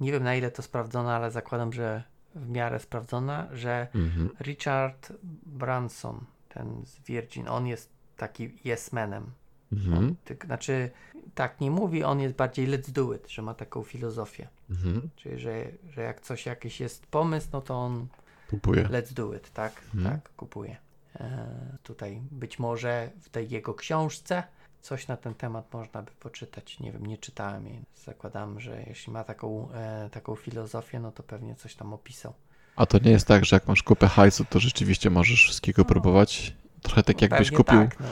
[0.00, 2.02] nie wiem na ile to sprawdzone, ale zakładam, że
[2.34, 4.30] w miarę sprawdzona, że Mhm.
[4.40, 5.12] Richard
[5.46, 9.30] Branson, ten z Virgin, on jest taki yes manem.
[9.72, 10.16] Mhm.
[10.24, 10.90] Tyk, znaczy,
[11.34, 14.48] tak nie mówi, on jest bardziej let's do it, że ma taką filozofię.
[14.70, 15.08] Mhm.
[15.16, 18.06] Czyli, że, że jak coś jakiś jest pomysł, no to on
[18.50, 18.84] Kupuję.
[18.84, 19.82] let's do it, tak?
[19.94, 20.14] Mhm.
[20.14, 20.76] Tak, kupuje.
[21.20, 21.48] E,
[21.82, 24.42] tutaj być może w tej jego książce
[24.82, 26.80] coś na ten temat można by poczytać.
[26.80, 27.82] Nie wiem, nie czytałem jej.
[28.04, 32.34] Zakładam, że jeśli ma taką, e, taką filozofię, no to pewnie coś tam opisał.
[32.76, 36.54] A to nie jest tak, że jak masz kupę hajsu, to rzeczywiście możesz wszystkiego próbować?
[36.82, 38.06] Trochę tak jakbyś kupił, Tak, no,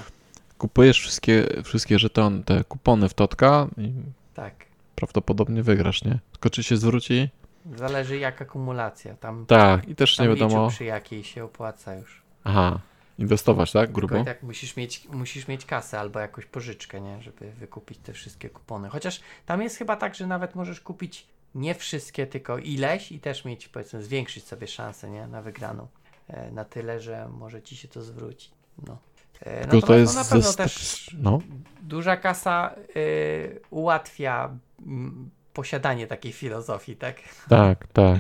[0.61, 3.93] kupujesz wszystkie, wszystkie żetony, te kupony w Totka i
[4.35, 4.55] tak.
[4.95, 6.19] prawdopodobnie wygrasz, nie?
[6.33, 7.29] Tylko czy się zwróci?
[7.77, 9.15] Zależy jak akumulacja.
[9.15, 10.69] Tam, Tak, i też nie wiadomo.
[10.69, 12.23] przy jakiej się opłaca już.
[12.45, 12.81] Aha,
[13.19, 13.87] inwestować, tak?
[13.87, 14.23] Tylko Grubo?
[14.23, 17.23] i tak musisz mieć, musisz mieć kasę albo jakąś pożyczkę, nie?
[17.23, 18.89] Żeby wykupić te wszystkie kupony.
[18.89, 23.45] Chociaż tam jest chyba tak, że nawet możesz kupić nie wszystkie, tylko ileś i też
[23.45, 25.27] mieć, powiedzmy, zwiększyć sobie szansę, nie?
[25.27, 25.87] Na wygraną.
[26.29, 28.51] E, na tyle, że może ci się to zwróci.
[28.87, 28.99] No.
[29.41, 31.39] E, Tylko to jest no, na ze pewno też No,
[31.83, 34.51] duża kasa y, ułatwia
[34.87, 37.17] mm, posiadanie takiej filozofii, tak?
[37.49, 38.19] tak, tak.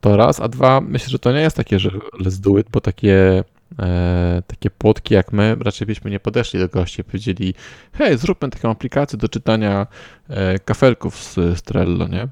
[0.00, 2.80] To raz, a dwa, myślę, że to nie jest takie, że let's do it, bo
[2.80, 3.44] takie,
[3.78, 7.54] e, takie płotki jak my, raczej byśmy nie podeszli do gości i powiedzieli,
[7.92, 9.86] hej, zróbmy taką aplikację do czytania
[10.28, 12.28] e, kafelków z, z Trello, nie?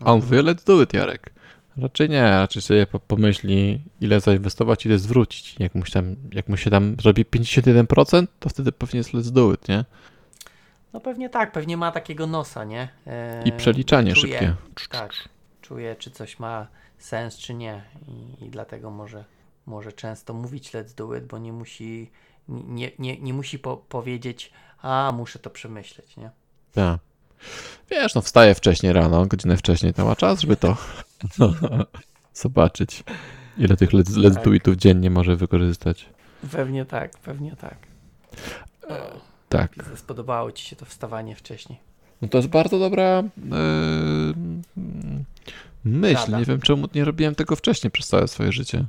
[0.00, 1.30] A on mówi, let's do it, Jarek.
[1.82, 5.56] Raczej nie, raczej sobie po- pomyśli, ile zainwestować, ile zwrócić.
[5.58, 9.30] Jak mu się tam, jak mu się tam zrobi 51%, to wtedy pewnie jest let's
[9.30, 9.84] do it, nie?
[10.92, 12.88] No pewnie tak, pewnie ma takiego nosa, nie?
[13.06, 14.54] E, I przeliczanie czuje, szybkie.
[14.90, 15.12] Tak,
[15.62, 16.66] czuje, czy coś ma
[16.98, 17.82] sens, czy nie.
[18.08, 19.24] I, i dlatego może,
[19.66, 22.10] może często mówić let's do it, bo nie musi,
[22.48, 24.52] nie, nie, nie musi po, powiedzieć,
[24.82, 26.30] a muszę to przemyśleć, nie?
[26.72, 27.00] Tak.
[27.90, 30.76] Wiesz, no wstaje wcześniej rano, godzinę wcześniej, to ma czas, żeby to
[32.34, 33.04] zobaczyć.
[33.58, 34.44] Ile tych let's, let's Tak.
[34.44, 36.08] do itów dziennie może wykorzystać.
[36.52, 37.76] Pewnie tak, pewnie tak.
[38.88, 39.74] O, Tak.
[39.96, 41.78] spodobało Ci się to wstawanie wcześniej.
[42.22, 44.34] No to jest bardzo dobra yy,
[45.84, 46.14] myśl.
[46.16, 46.38] Rada.
[46.38, 48.84] Nie wiem, czemu nie robiłem tego wcześniej przez całe swoje życie.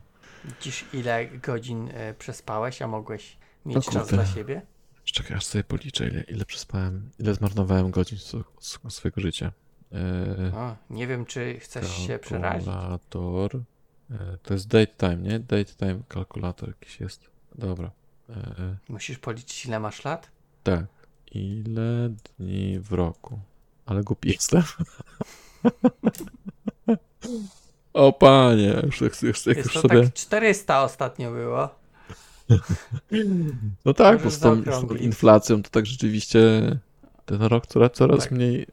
[0.46, 4.62] Widzisz, ile godzin e, przespałeś, a mogłeś mieć No czas dla siebie?
[5.04, 9.52] Czekaj, aż sobie policzę, ile, ile przespałem, ile zmarnowałem godzin sw- sw- swojego życia.
[9.92, 12.68] Yy, O, nie wiem, czy chcesz się przerazić.
[12.70, 13.56] Kalkulator.
[14.12, 15.40] E, To jest date time, nie?
[15.40, 17.30] Date time kalkulator jakiś jest.
[17.56, 17.92] Dobra.
[18.30, 20.32] E, Musisz policzyć, ile masz lat?
[20.64, 20.86] tak.
[21.32, 22.10] Ile
[22.40, 23.40] dni w roku?
[23.86, 24.64] Ale głupi jestem.
[27.94, 30.04] o panie, już, już, już, jak Jest już to sobie...
[30.04, 31.70] tak 400 ostatnio było.
[33.86, 36.40] No tak, bo z tą, z tą inflacją to tak rzeczywiście
[37.30, 38.32] ten rok coraz, coraz Tak.
[38.32, 38.66] mniej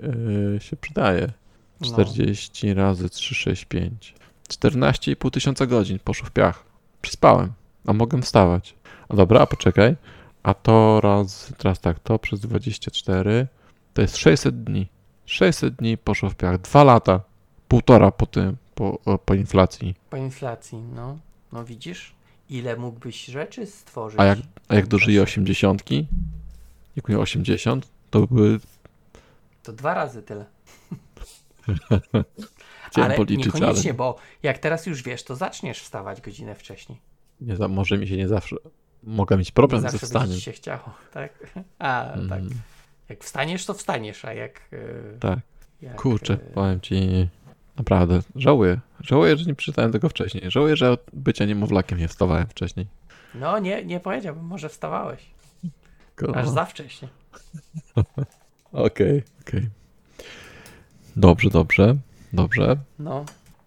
[0.56, 1.32] e, się przydaje.
[1.80, 1.86] No.
[1.86, 4.14] 40 razy 365.
[4.48, 6.64] 14,5 tysiąca godzin poszło w piach.
[7.02, 7.52] Przespałem,
[7.86, 8.74] a mogłem wstawać.
[9.08, 9.96] A dobra, a poczekaj.
[10.42, 13.46] A to raz, teraz tak, to przez 24
[13.94, 14.88] to jest 600 dni.
[15.26, 16.60] 600 dni poszło w piach.
[16.60, 17.20] Dwa lata.
[17.68, 19.94] Półtora po tym, po, po inflacji.
[20.10, 21.18] Po inflacji, no.
[21.52, 22.14] No widzisz,
[22.50, 24.20] ile mógłbyś rzeczy stworzyć.
[24.20, 24.38] A jak,
[24.68, 25.22] a jak czasie.
[25.22, 25.82] 80,
[26.96, 27.88] jak miał 80,
[28.20, 28.60] to były,
[29.62, 30.44] To dwa razy tyle.
[32.94, 36.98] ale policzyć, ale niekoniecznie, bo jak teraz już wiesz, to zaczniesz wstawać godzinę wcześniej.
[37.40, 38.56] nie, może mi się nie zawsze,
[39.02, 40.34] mogę mieć problem Nie ze zawsze wstaniem.
[40.34, 41.32] ci się chciało, tak?
[41.78, 42.40] A, tak.
[42.40, 42.50] Mhm,
[43.08, 44.60] Jak wstaniesz, to wstaniesz, a jak...
[44.72, 45.38] e, tak.
[45.82, 47.28] jak Kurczę, e, powiem ci,
[47.78, 48.80] naprawdę, żałuję.
[49.00, 50.50] Żałuję, że nie przeczytałem tego wcześniej.
[50.50, 52.86] Żałuję, że bycia niemowlakiem nie wstawałem wcześniej.
[53.34, 55.30] No nie, nie powiedziałbym, może wstawałeś.
[56.34, 57.08] Aż za wcześnie.
[58.72, 59.68] Okej, okej.
[61.16, 61.96] Dobrze, dobrze,
[62.32, 62.76] dobrze.
[62.98, 63.24] No,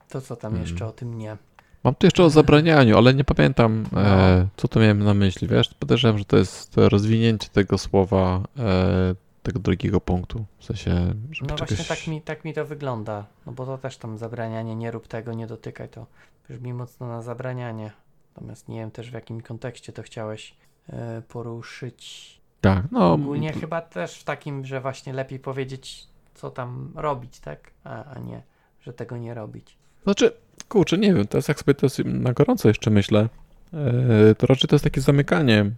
[0.10, 0.62] to co tam Mm.
[0.62, 1.38] jeszcze o tym nie?
[1.84, 4.02] Mam tu jeszcze o zabranianiu, ale nie pamiętam, No.
[4.02, 5.74] e, co tu miałem na myśli, wiesz?
[5.80, 10.46] Podejrzewam, że to jest rozwinięcie tego słowa, e, tego drugiego punktu.
[10.60, 10.92] W sensie,
[11.32, 11.78] żeby No czegoś...
[11.78, 13.26] właśnie tak mi, tak mi to wygląda.
[13.46, 16.06] No bo to też tam zabranianie, nie rób tego, nie dotykaj to.
[16.50, 17.92] Brzmi mocno na zabranianie.
[18.36, 20.56] Natomiast nie wiem też w jakim kontekście to chciałeś
[20.90, 22.39] e, poruszyć.
[22.62, 27.72] Tak, no, Ogólnie chyba też w takim, że właśnie lepiej powiedzieć, co tam robić, tak?
[27.84, 28.41] A, a nie,
[28.82, 29.78] że tego nie robić.
[30.03, 30.32] Znaczy,
[30.70, 33.30] kurczę, nie wiem, teraz jak sobie to na gorąco jeszcze myślę,
[33.74, 35.72] e, to raczej to jest takie zamykanie.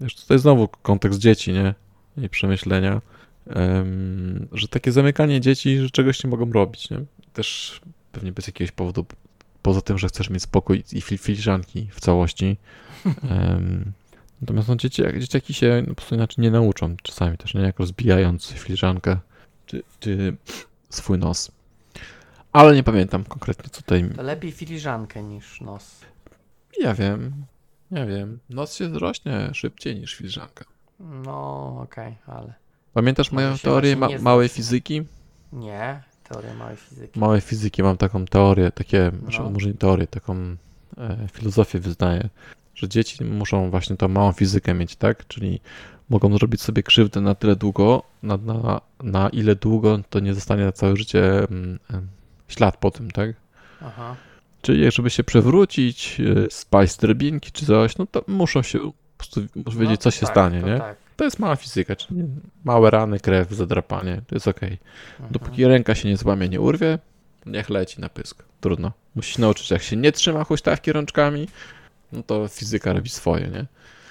[0.00, 1.74] Wiesz, tutaj znowu kontekst dzieci, nie?
[2.16, 3.00] I przemyślenia.
[3.46, 6.98] Em, że takie zamykanie dzieci, że czegoś nie mogą robić, nie?
[7.32, 7.80] Też
[8.12, 9.06] pewnie bez jakiegoś powodu,
[9.62, 12.56] poza tym, że chcesz mieć spokój i fil- filiżanki w całości.
[13.30, 13.92] Em,
[14.40, 17.60] natomiast no, dzieci, dzieciaki się po prostu inaczej nie nauczą czasami też, nie?
[17.60, 19.16] Jak rozbijając filiżankę
[19.66, 20.36] czy, czy
[20.90, 21.50] swój nos.
[22.52, 24.10] Ale nie pamiętam konkretnie, co tutaj...
[24.16, 26.00] To lepiej filiżankę niż nos.
[26.80, 27.32] Ja wiem,
[27.90, 28.38] ja wiem.
[28.50, 30.64] Nos się zrośnie szybciej niż filiżanka.
[31.00, 32.54] No, okej, ale
[32.92, 35.02] Pamiętasz moją teorię ma małej fizyki?
[35.52, 36.02] nie.
[36.28, 37.20] Teoria małej fizyki.
[37.20, 39.50] Małej fizyki mam taką teorię, takie, No.
[39.50, 40.56] może nie teorię, taką
[40.98, 42.28] e, filozofię wyznaję,
[42.76, 45.26] że dzieci muszą właśnie tą małą fizykę mieć, tak?
[45.26, 45.60] Czyli
[46.08, 50.64] mogą zrobić sobie krzywdę na tyle długo, na, na, na ile długo to nie zostanie
[50.64, 51.78] na całe życie mm,
[52.48, 53.30] ślad po tym, tak?
[53.82, 54.16] Aha.
[54.62, 58.92] Czyli żeby się przewrócić, e, spaść z drabinki czy coś, no to muszą się po
[59.18, 60.78] prostu muszą wiedzieć, No co się tak, stanie, to nie?
[60.78, 60.96] Tak.
[61.16, 62.24] To jest mała fizyka, czyli
[62.64, 64.78] małe rany, krew, zadrapanie, to jest okej.
[65.12, 65.32] Mhm.
[65.32, 66.98] Dopóki ręka się nie złamie, nie urwie,
[67.46, 68.44] niech leci na pysk.
[68.60, 68.92] Trudno.
[69.14, 71.48] Musisz nauczyć, jak się nie trzyma huśtawki rączkami,
[72.16, 73.66] no to fizyka robi swoje, nie?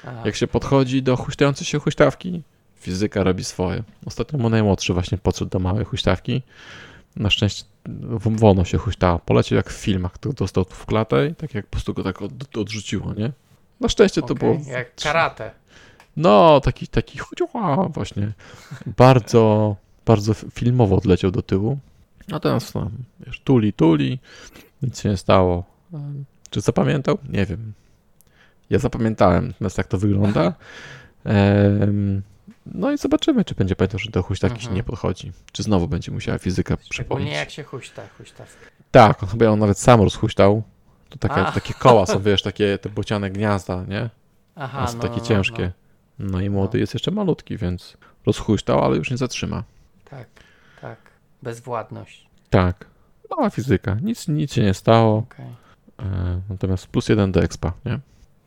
[0.07, 0.21] Aha.
[0.25, 2.41] Jak się podchodzi do huśtającej się huśtawki,
[2.79, 3.83] fizyka robi swoje.
[4.05, 6.41] Ostatnio mój najmłodszy właśnie podszedł do małej huśtawki.
[7.15, 7.63] Na szczęście
[8.19, 9.19] wolno się huśtała.
[9.19, 12.21] Poleciał jak w filmach, to dostał w klatę i tak jak po prostu go tak
[12.21, 13.31] od, odrzuciło, nie?
[13.79, 14.71] Na szczęście to Okej, było...
[14.71, 15.51] Jak karate.
[16.17, 18.31] No, taki, taki chudziła właśnie.
[18.97, 19.75] Bardzo,
[20.05, 21.77] bardzo filmowo odleciał do tyłu.
[22.27, 24.19] Natomiast no, wiesz, tuli, tuli,
[24.81, 25.63] nic się nie stało.
[26.49, 27.17] Czy zapamiętał?
[27.29, 27.73] Nie wiem.
[28.69, 30.53] Ja zapamiętałem, natomiast jak to wygląda.
[31.23, 32.21] Em,
[32.65, 34.75] no i zobaczymy, czy będzie pamiętał, że do huśtawki się Mhm.
[34.75, 35.31] nie podchodzi.
[35.51, 37.33] Czy znowu będzie musiała fizyka przypomnieć.
[37.33, 38.65] jak się huśta, huśtawka.
[38.91, 40.63] Tak, on chyba ją nawet sam rozhuśtał.
[41.09, 41.51] To takie, A.
[41.51, 44.09] takie koła są, wiesz, takie te bociane gniazda, nie?
[44.55, 45.71] Aha, One są no, takie no, no, ciężkie.
[46.19, 46.79] No i młody No.
[46.79, 49.63] jest jeszcze malutki, więc rozhuśtał, ale już nie zatrzyma.
[50.09, 50.27] Tak,
[50.81, 50.97] tak.
[51.43, 52.27] Bezwładność.
[52.49, 52.85] Tak.
[53.29, 53.97] Mała fizyka.
[54.01, 55.17] Nic, nic się nie stało.
[55.17, 55.45] Okej.
[55.99, 57.99] E, natomiast plus jeden do expa, nie?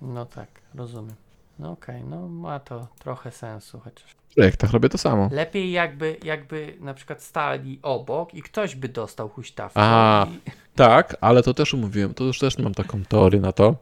[0.03, 1.15] No tak, rozumiem.
[1.59, 4.17] No okej, no ma to trochę sensu chociaż.
[4.31, 5.29] W projektach robię to samo.
[5.33, 9.81] Lepiej jakby, jakby na przykład stali obok i ktoś by dostał huśtawkę.
[9.81, 10.27] A.
[10.47, 10.51] I...
[10.75, 13.75] Tak, ale to też umówiłem, to już też mam taką teorię na to.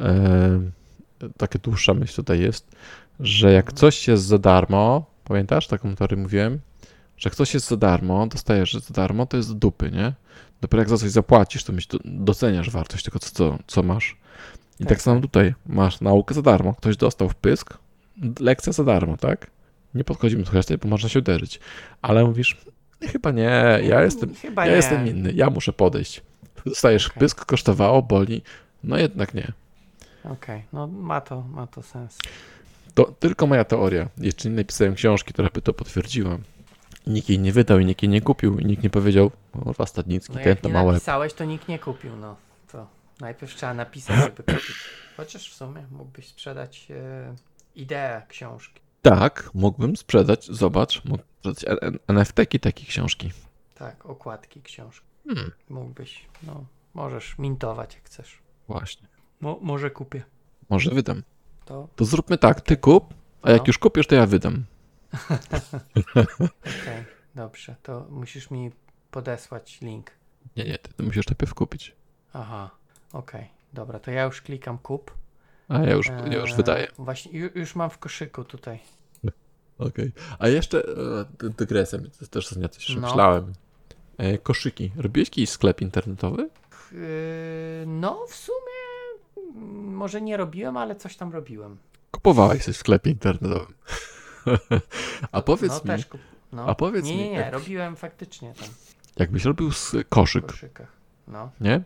[0.00, 0.60] E,
[1.36, 2.76] takie dłuższa myśl tutaj jest,
[3.20, 6.60] że jak coś jest za darmo, pamiętasz, taką teorię mówiłem,
[7.16, 10.12] że jak coś jest za darmo, dostajesz że za darmo, to jest do dupy, nie?
[10.60, 14.16] Dopiero jak za coś zapłacisz, to myśl, doceniasz wartość tego, co, co masz.
[14.80, 15.22] I tak, Tak, samo tak.
[15.22, 17.78] tutaj, masz naukę za darmo, ktoś dostał w pysk,
[18.40, 19.50] lekcja za darmo, tak?
[19.94, 21.60] Nie podchodzimy do reszty, bo można się uderzyć.
[22.02, 22.56] Ale mówisz,
[23.02, 24.76] "Nie, chyba nie, ja jestem, Chyba ja nie.
[24.76, 26.22] jestem inny, ja muszę podejść.
[26.66, 27.20] Dostajesz Okej.
[27.20, 28.42] pysk, kosztowało, boli,
[28.84, 29.52] no jednak nie.
[30.24, 32.18] Okej, no ma to, ma to sens.
[32.94, 34.08] To tylko moja teoria.
[34.18, 36.38] Jeszcze nie napisałem książki, która by to potwierdziła.
[37.06, 39.30] Nikt jej nie wydał i nikt jej nie kupił i nikt nie powiedział,
[39.78, 40.92] o, Stadnicki, No ten jak to nie małe.
[40.92, 42.36] napisałeś, to nikt nie kupił, no.
[43.20, 44.76] Najpierw trzeba napisać, żeby kupić.
[45.16, 47.34] Chociaż w sumie mógłbyś sprzedać e,
[47.74, 48.80] ideę książki.
[49.02, 53.32] Tak, mógłbym sprzedać, zobacz, mógłbym sprzedać N- NFT-ki takiej książki.
[53.74, 55.06] Tak, okładki książki.
[55.28, 56.64] Hmm, Mógłbyś, no,
[56.94, 58.38] możesz mintować jak chcesz.
[58.68, 59.08] właśnie.
[59.40, 60.22] Mo, może kupię.
[60.68, 61.22] Może wydam.
[61.64, 63.64] To To zróbmy tak, ty kup, a jak No.
[63.66, 64.64] już kupisz, to ja wydam.
[66.60, 67.04] okej,
[67.34, 67.76] dobrze.
[67.82, 68.70] To musisz mi
[69.10, 70.10] podesłać link.
[70.56, 71.94] Nie, nie, ty, ty musisz najpierw kupić.
[72.32, 72.70] Aha,
[73.12, 73.48] okej.
[73.72, 75.14] Dobra, to ja już klikam kup.
[75.68, 76.88] A ja już, ja już Eee, wydaję.
[76.98, 78.78] Właśnie, ju, już mam w koszyku tutaj.
[79.78, 80.12] Okej.
[80.38, 83.00] A jeszcze e, dy- dygresem, to też ostatnio coś No.
[83.00, 83.52] myślałem.
[84.18, 84.92] E, koszyki.
[84.96, 86.48] Robiłeś jakiś sklep internetowy?
[87.86, 91.76] No, w sumie mm, może nie robiłem, ale coś tam robiłem.
[92.10, 93.74] Kupowałeś coś w sklepie internetowym.
[95.32, 96.20] a powiedz no, mi, też kup...
[96.52, 96.66] no.
[96.66, 98.68] a powiedz nie, nie, mi, nie, jak- robiłem faktycznie tam
[99.16, 100.92] jakbyś robił z w koszyk, koszykach.
[101.28, 101.82] No, nie?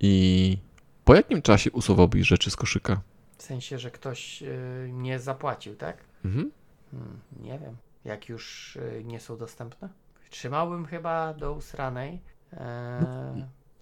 [0.00, 0.58] I
[1.04, 3.00] po jakim czasie usuwałbyś rzeczy z koszyka?
[3.36, 5.96] w sensie, że ktoś yy, nie zapłacił, tak?
[6.24, 6.50] Mhm.
[6.90, 7.76] Hmm, nie wiem.
[8.04, 9.88] Jak już yy, nie są dostępne?
[10.30, 12.20] Trzymałbym chyba do usranej.
[12.52, 12.58] Eee,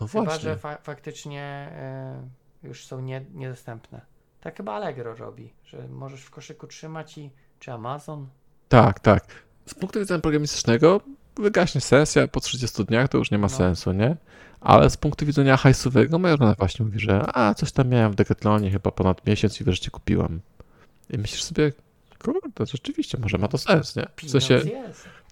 [0.01, 0.43] No chyba, właśnie.
[0.43, 1.73] że fa- faktycznie
[2.63, 4.01] yy, już są nie, niedostępne.
[4.41, 7.31] Tak chyba Allegro robi, że możesz w koszyku trzymać i...
[7.59, 8.29] Czy Amazon?
[8.69, 9.27] Tak, tak.
[9.67, 11.01] Z punktu widzenia programistycznego
[11.39, 13.49] wygaśnie sesja, po 30 dniach to już nie ma No.
[13.57, 14.17] sensu, nie?
[14.61, 18.15] Ale z punktu widzenia hajsowego moja żona właśnie mówi, że a, coś tam miałem w
[18.15, 20.41] Decathlonie chyba ponad miesiąc i wreszcie kupiłam.
[21.11, 21.73] I myślisz sobie,
[22.25, 24.07] kurde, rzeczywiście, może ma to sens, nie?
[24.17, 24.61] W sensie,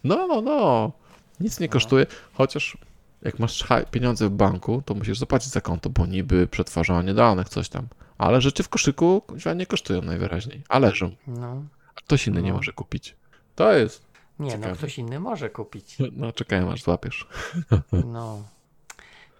[0.04, 0.92] no, no, no,
[1.40, 1.72] nic nie No.
[1.72, 2.78] kosztuje, chociaż
[3.22, 7.68] jak masz pieniądze w banku, to musisz zapłacić za konto, bo niby przetwarzanie danych, coś
[7.68, 7.86] tam.
[8.18, 9.22] Ale rzeczy w koszyku
[9.56, 11.10] nie kosztują najwyraźniej, a leżą.
[11.26, 11.62] No.
[11.96, 12.56] A ktoś inny nie No.
[12.56, 13.16] może kupić.
[13.54, 14.05] To jest
[14.38, 14.68] Nie, Ciekawe.
[14.70, 15.96] no ktoś inny może kupić.
[16.12, 17.26] No, czekałem aż złapiesz.
[18.06, 18.42] No.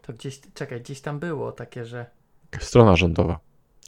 [0.03, 2.07] To gdzieś, czekaj, gdzieś tam było takie, że...
[2.61, 3.39] Strona rządowa.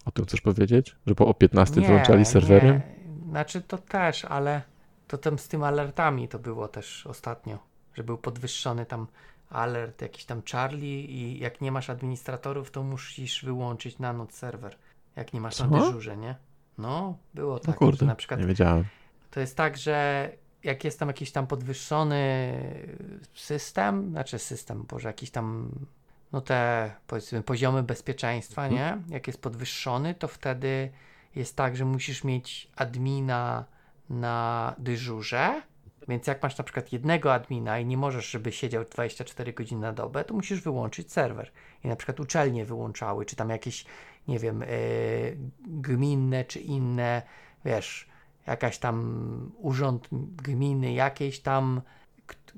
[0.04, 0.96] O tym chcesz powiedzieć?
[1.06, 2.68] Że po o 15 wyłączali serwery?
[2.68, 3.30] Nie.
[3.30, 4.62] Znaczy to też, ale
[5.08, 7.58] to tam z tym alertami to było też ostatnio,
[7.94, 9.06] że był podwyższony tam
[9.50, 14.76] alert jakiś tam Charlie i jak nie masz administratorów, to musisz wyłączyć na noc serwer.
[15.16, 15.66] Jak nie masz Co?
[15.66, 16.34] na dyżurze, nie?
[16.78, 18.84] No, było No tak, że kurde, na przykład nie wiedziałem.
[19.30, 20.30] to jest tak, że
[20.64, 22.52] jak jest tam jakiś tam podwyższony
[23.34, 25.70] system, znaczy system, boże, jakiś tam,
[26.32, 29.04] no te powiedzmy poziomy bezpieczeństwa, Mhm.
[29.08, 29.14] nie?
[29.14, 30.90] Jak jest podwyższony, to wtedy
[31.34, 33.64] jest tak, że musisz mieć admina
[34.10, 35.62] na dyżurze,
[36.08, 39.92] więc jak masz na przykład jednego admina i nie możesz, żeby siedział 24 godziny na
[39.92, 41.50] dobę, to musisz wyłączyć serwer.
[41.84, 43.84] I na przykład uczelnie wyłączały, czy tam jakieś,
[44.28, 45.36] nie wiem, yy,
[45.66, 47.22] gminne, czy inne,
[47.64, 48.07] wiesz,
[48.48, 50.08] jakaś tam urząd
[50.42, 51.80] gminy, jakiejś tam,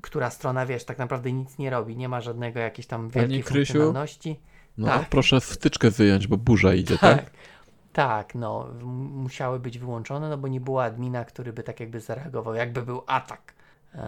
[0.01, 3.73] która strona, wiesz, tak naprawdę nic nie robi, nie ma żadnego jakiejś tam wielkiej Krysiu?
[3.73, 4.39] funkcjonalności.
[4.77, 5.09] No, tak.
[5.09, 7.17] proszę wtyczkę wyjąć, bo burza idzie, tak?
[7.17, 7.31] Tak,
[7.93, 8.67] tak, no,
[9.13, 13.03] musiały być wyłączone, no bo nie było admina, który by tak jakby zareagował, jakby był
[13.07, 13.53] atak.
[13.95, 14.01] Eee,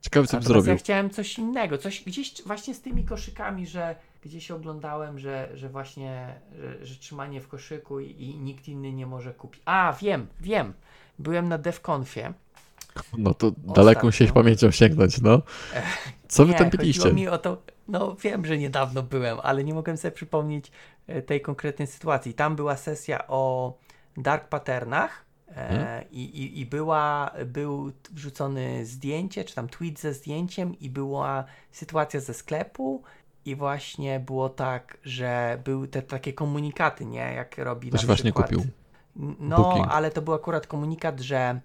[0.00, 0.70] Ciekawe, co by Natomiast zrobił.
[0.72, 5.68] ja chciałem coś innego, coś gdzieś właśnie z tymi koszykami, że gdzieś oglądałem, że, że
[5.68, 9.62] właśnie, że, że trzymanie w koszyku i, i nikt inny nie może kupić.
[9.64, 10.72] A, wiem, wiem.
[11.18, 12.32] Byłem na DevConfie.
[13.18, 14.10] No to daleką Ostatnio.
[14.12, 15.42] sieć pamięcią sięgnąć, no.
[16.28, 17.12] Co wy Nie, tam chodziło piliście?
[17.12, 20.70] mi o to, no wiem, że niedawno byłem, ale nie mogłem sobie przypomnieć
[21.06, 22.34] e, tej konkretnej sytuacji.
[22.34, 23.74] Tam była sesja o
[24.16, 26.04] dark patternach e, Mhm.
[26.10, 32.20] i, i, i była, był wrzucony zdjęcie, czy tam tweet ze zdjęciem i była sytuacja
[32.20, 33.02] ze sklepu
[33.44, 37.32] i właśnie było tak, że były te takie komunikaty, nie?
[37.34, 38.46] Jak robi Ktoś na właśnie przykład...
[38.50, 38.66] kupił.
[39.38, 39.86] No, Booking.
[39.90, 41.60] ale to był akurat komunikat, że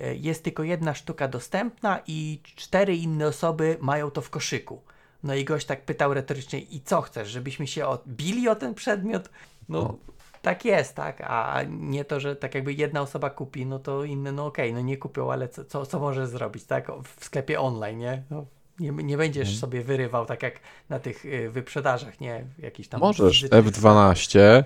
[0.00, 4.80] e, jest tylko jedna sztuka dostępna i cztery inne osoby mają to w koszyku.
[5.22, 9.30] No i gość tak pytał retorycznie, i co chcesz, żebyśmy się odbili o ten przedmiot?
[9.68, 9.96] No, O.
[10.42, 14.32] tak jest, tak, a nie to, że tak jakby jedna osoba kupi, no to inne,
[14.32, 17.98] no okej, no nie kupią, ale co, co, co możesz zrobić, tak, w sklepie online,
[17.98, 18.22] nie?
[18.30, 18.46] No,
[18.80, 19.58] nie, nie będziesz Mhm.
[19.60, 22.44] sobie wyrywał, tak jak na tych y, wyprzedażach, nie?
[22.58, 24.64] Jakiś tam Możesz fizycznie- F12,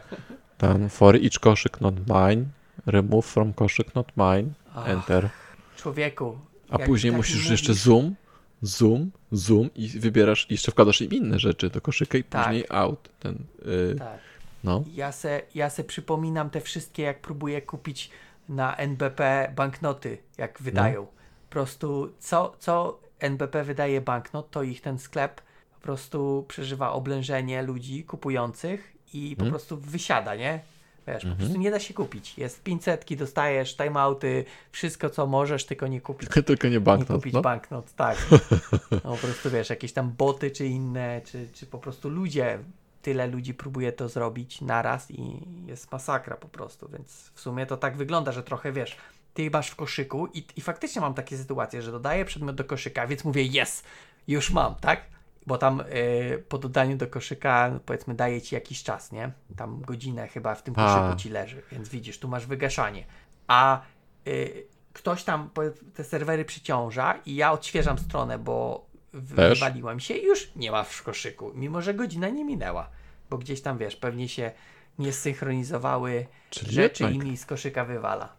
[0.59, 2.45] tam for each koszyk not mine,
[2.87, 5.29] remove from koszyk not mine, Ach, enter.
[5.77, 6.39] Człowieku.
[6.71, 8.15] A później tak musisz mówisz- jeszcze zoom,
[8.63, 12.45] zoom, zoom i wybierasz, i jeszcze wkładasz im inne rzeczy do koszyka i Tak.
[12.45, 13.09] później out.
[13.21, 13.35] Ten,
[13.67, 14.19] y, Tak.
[14.65, 14.85] no.
[14.95, 18.11] Ja se, ja se przypominam te wszystkie, jak próbuję kupić
[18.49, 21.01] na NBP banknoty, jak wydają.
[21.03, 21.07] No.
[21.49, 25.41] Po prostu co, co NBP wydaje banknot, to ich ten sklep
[25.75, 29.51] po prostu przeżywa oblężenie ludzi kupujących i po Mhm.
[29.51, 30.61] prostu wysiada, nie?
[31.07, 31.37] Wiesz, po Mhm.
[31.37, 32.39] prostu nie da się kupić.
[32.39, 37.35] Jest 500, dostajesz timeouty, wszystko co możesz, tylko nie kupić Tylko nie nie banknot, kupić
[37.35, 37.43] no.
[37.43, 38.17] banknot, tak.
[39.05, 42.59] No, po prostu wiesz, jakieś tam boty czy inne, czy, czy po prostu ludzie,
[43.03, 47.77] tyle ludzi próbuje to zrobić naraz i jest masakra po prostu, więc w sumie to
[47.77, 48.97] tak wygląda, że trochę wiesz,
[49.37, 53.07] ty masz w koszyku i, i faktycznie mam takie sytuacje, że dodaję przedmiot do koszyka,
[53.07, 53.83] więc mówię yes,
[54.29, 55.01] już mam, tak?
[55.47, 59.33] Bo tam y, po dodaniu do koszyka, powiedzmy, daje ci jakiś czas, nie?
[59.57, 60.85] Tam godzinę chyba w tym A.
[60.87, 63.05] koszyku ci leży, więc widzisz, tu masz wygaszanie.
[63.47, 63.81] A
[64.27, 65.51] y, ktoś tam
[65.95, 69.59] te serwery przyciąża i ja odświeżam stronę, bo Też?
[69.59, 72.91] wywaliłem się i już nie ma w koszyku, mimo że godzina nie minęła,
[73.31, 74.53] bo gdzieś tam, wiesz, pewnie się
[74.99, 78.33] nie zsynchronizowały Czyli rzeczy i mi z koszyka wywala.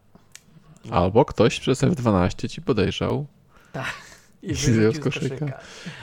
[0.91, 3.25] Albo ktoś przez F12 ci podejrzał.
[4.43, 5.59] I I wyrzucił z koszyka.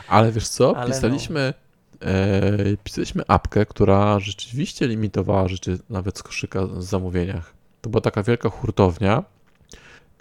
[0.09, 0.76] Ale wiesz co?
[0.76, 0.95] Ale no.
[0.95, 1.55] pisaliśmy,
[2.03, 7.55] e, pisaliśmy apkę, która rzeczywiście limitowała rzeczy nawet z koszyka w zamówieniach.
[7.80, 9.22] To była taka wielka hurtownia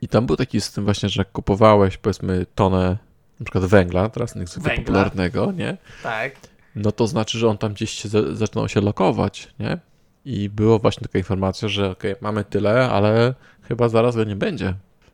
[0.01, 2.97] i tam był taki system właśnie, że jak kupowałeś powiedzmy tonę
[3.39, 5.77] na przykład węgla, teraz niezwykle popularnego, nie?
[6.03, 6.35] Tak.
[6.75, 9.77] No to znaczy, że on tam gdzieś się za, zaczynał się lokować, nie?
[10.25, 14.73] I było właśnie taka informacja, że okej, mamy tyle, ale chyba zaraz go nie będzie.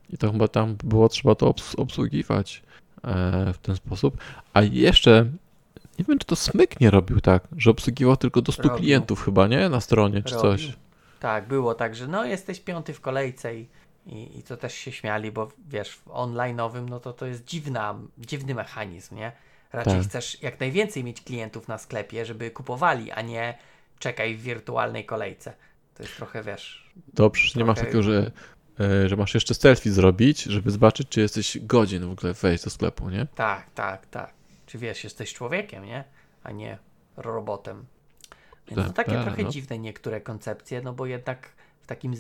[0.10, 2.64] I to chyba tam było trzeba to obs- obsługiwać
[3.04, 4.18] e, w ten sposób.
[4.54, 5.26] A jeszcze
[6.00, 8.78] nie wiem, czy to Smyk nie robił tak, że obsługiwał tylko do 100 Robił.
[8.78, 9.70] klientów chyba, nie?
[9.70, 10.52] Na stronie czy Robił.
[10.52, 10.74] coś.
[11.20, 13.68] Tak, było tak, że no jesteś piąty w kolejce i,
[14.08, 17.96] i, i to też się śmiali, bo wiesz, w online'owym no to to jest dziwna,
[18.18, 19.32] dziwny mechanizm, nie?
[19.74, 20.04] Raczej Tak.
[20.04, 23.58] chcesz jak najwięcej mieć klientów na sklepie, żeby kupowali, a nie
[24.00, 25.54] czekaj w wirtualnej kolejce.
[25.96, 28.32] To jest trochę, wiesz, Dobrze, że nie masz Trochę- takiego, że,
[28.80, 32.70] e, że masz jeszcze selfie zrobić, żeby zobaczyć, czy jesteś godzin w ogóle wejść do
[32.70, 33.28] sklepu, nie?
[33.36, 34.34] tak, tak, tak.
[34.66, 36.04] Czy wiesz, jesteś człowiekiem, nie?
[36.44, 36.78] A nie
[37.18, 37.86] robotem.
[38.68, 39.50] Więc to Tak, takie tak, trochę no.
[39.50, 41.50] dziwne niektóre koncepcje, no bo jednak
[41.82, 42.14] w takim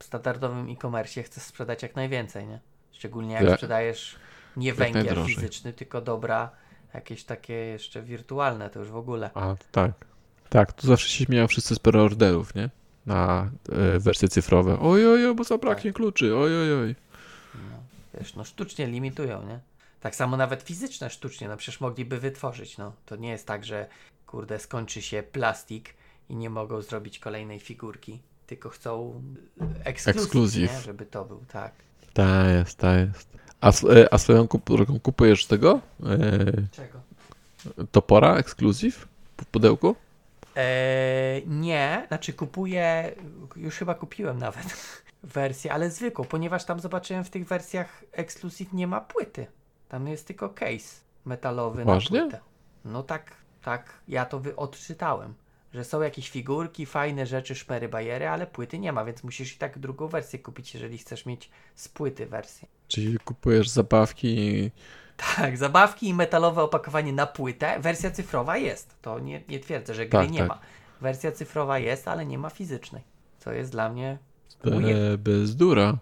[0.00, 2.60] standardowym e-commerce chcesz sprzedać jak najwięcej, nie?
[2.92, 4.16] Szczególnie jak Jak- sprzedajesz
[4.56, 5.34] nie węgiel najdrożej.
[5.34, 6.50] fizyczny, tylko dobra
[6.94, 9.30] jakieś takie jeszcze wirtualne, to już w ogóle.
[9.34, 9.92] A, tak.
[10.54, 12.70] Tak, tu zawsze się śmieją wszyscy z preorderów, nie?
[13.06, 14.78] Na e, wersje cyfrowe.
[14.80, 16.94] Oj, oj, oj, bo zabraknie kluczy, oj, oj, oj.
[17.54, 17.76] No,
[18.20, 19.60] wiesz, no sztucznie limitują, nie?
[20.00, 22.92] Tak samo nawet fizyczne sztucznie, no przecież mogliby wytworzyć, no.
[23.06, 23.86] To nie jest tak, że
[24.26, 25.94] kurde skończy się plastik
[26.28, 29.22] i nie mogą zrobić kolejnej figurki, tylko chcą
[29.84, 30.72] ekskluzyw, Ekskluzyw.
[30.72, 30.80] nie?
[30.80, 31.72] żeby to był, tak.
[32.12, 33.28] Ta jest, ta jest.
[33.60, 35.80] A, e, a swoją drogą kupujesz tego?
[36.02, 37.00] E, Czego?
[37.92, 39.08] topora ekskluzyw
[39.40, 39.96] w pudełku?
[40.56, 43.14] Eee, nie, znaczy kupuję,
[43.56, 44.66] już chyba kupiłem nawet
[45.22, 49.46] wersję, ale zwykłą, ponieważ tam zobaczyłem w tych wersjach ekskluzyw nie ma płyty.
[49.88, 52.18] Tam jest tylko case metalowy Poważnie?
[52.18, 52.40] na płytę.
[52.84, 53.32] No tak,
[53.62, 55.34] tak, ja to wy- odczytałem,
[55.74, 59.58] że są jakieś figurki, fajne rzeczy, szmery, bajery, ale płyty nie ma, więc musisz i
[59.58, 62.68] tak drugą wersję kupić, jeżeli chcesz mieć z płyty wersję.
[62.88, 64.70] Czyli kupujesz zabawki i...
[65.16, 67.80] Tak, zabawki i metalowe opakowanie na płytę.
[67.80, 68.96] Wersja cyfrowa jest.
[69.02, 70.48] To nie, nie twierdzę, że gry Tak, nie tak.
[70.48, 70.58] ma.
[71.00, 73.02] Wersja cyfrowa jest, ale nie ma fizycznej.
[73.38, 74.18] Co jest dla mnie
[74.64, 74.98] weird.
[75.14, 75.96] E, bezdura.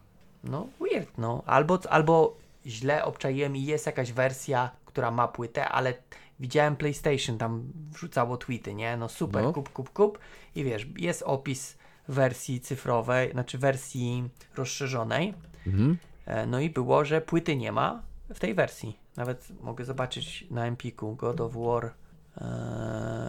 [0.45, 1.43] No, weird, no.
[1.47, 2.37] Albo, albo
[2.67, 5.95] źle obczaiłem i jest jakaś wersja, która ma płytę, ale
[6.41, 8.97] widziałem PlayStation tam wrzucało tweety, nie?
[8.97, 9.53] No super, No.
[9.53, 10.19] kup, kup, kup.
[10.55, 11.77] I wiesz, jest opis
[12.09, 15.35] wersji cyfrowej, znaczy wersji rozszerzonej.
[15.67, 15.99] Mhm.
[16.27, 18.03] E, No i było, że płyty nie ma
[18.35, 18.99] w tej wersji.
[19.17, 21.93] Nawet mogę zobaczyć na Empiku God of War e,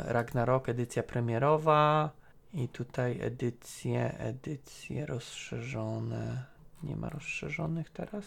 [0.07, 2.09] Ragnarok, edycja premierowa
[2.53, 6.43] i tutaj edycje, edycje rozszerzone.
[6.83, 8.25] Nie ma rozszerzonych teraz?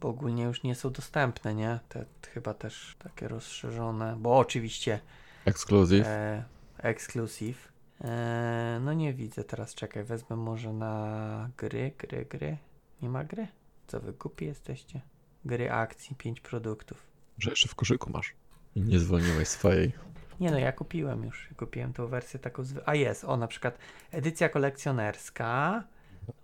[0.00, 1.80] Bo ogólnie już nie są dostępne, nie?
[1.88, 5.00] Te chyba też takie rozszerzone, bo oczywiście
[5.44, 6.06] Ekskluzyw.
[6.06, 6.44] E,
[6.78, 7.72] exclusive.
[8.00, 12.56] E, no nie widzę teraz, czekaj, wezmę może na gry, gry, gry.
[13.02, 13.48] Nie ma gry?
[13.90, 15.00] Co wy głupi jesteście?
[15.44, 17.06] Gry akcji, 5 produktów.
[17.38, 18.34] Że jeszcze w koszyku masz.
[18.74, 19.92] I nie zwolniłeś swojej.
[20.40, 21.48] Nie no, ja kupiłem już.
[21.56, 22.80] Kupiłem tą wersję taką zwy...
[22.86, 23.78] A jest, o na przykład
[24.10, 25.84] edycja kolekcjonerska.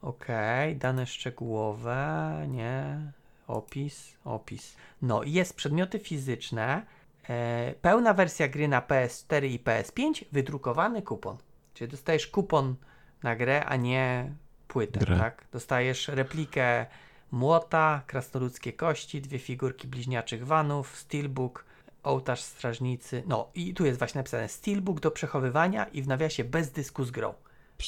[0.03, 3.13] Okej, dane szczegółowe, nie.
[3.47, 4.77] Opis, opis.
[5.03, 6.87] No i jest przedmioty fizyczne.
[7.29, 11.37] E, pełna wersja gry na PS4 i PS5, wydrukowany kupon.
[11.75, 12.75] Czyli dostajesz kupon
[13.23, 14.33] na grę, a nie
[14.69, 15.45] płytę, tak?
[15.53, 16.87] Dostajesz replikę
[17.33, 21.65] młota, krasnoludzkie kości, dwie figurki bliźniaczych vanów, steelbook,
[22.03, 23.23] ołtarz strażnicy.
[23.27, 27.11] No i tu jest właśnie napisane steelbook do przechowywania i w nawiasie bez dysku z
[27.11, 27.35] grą.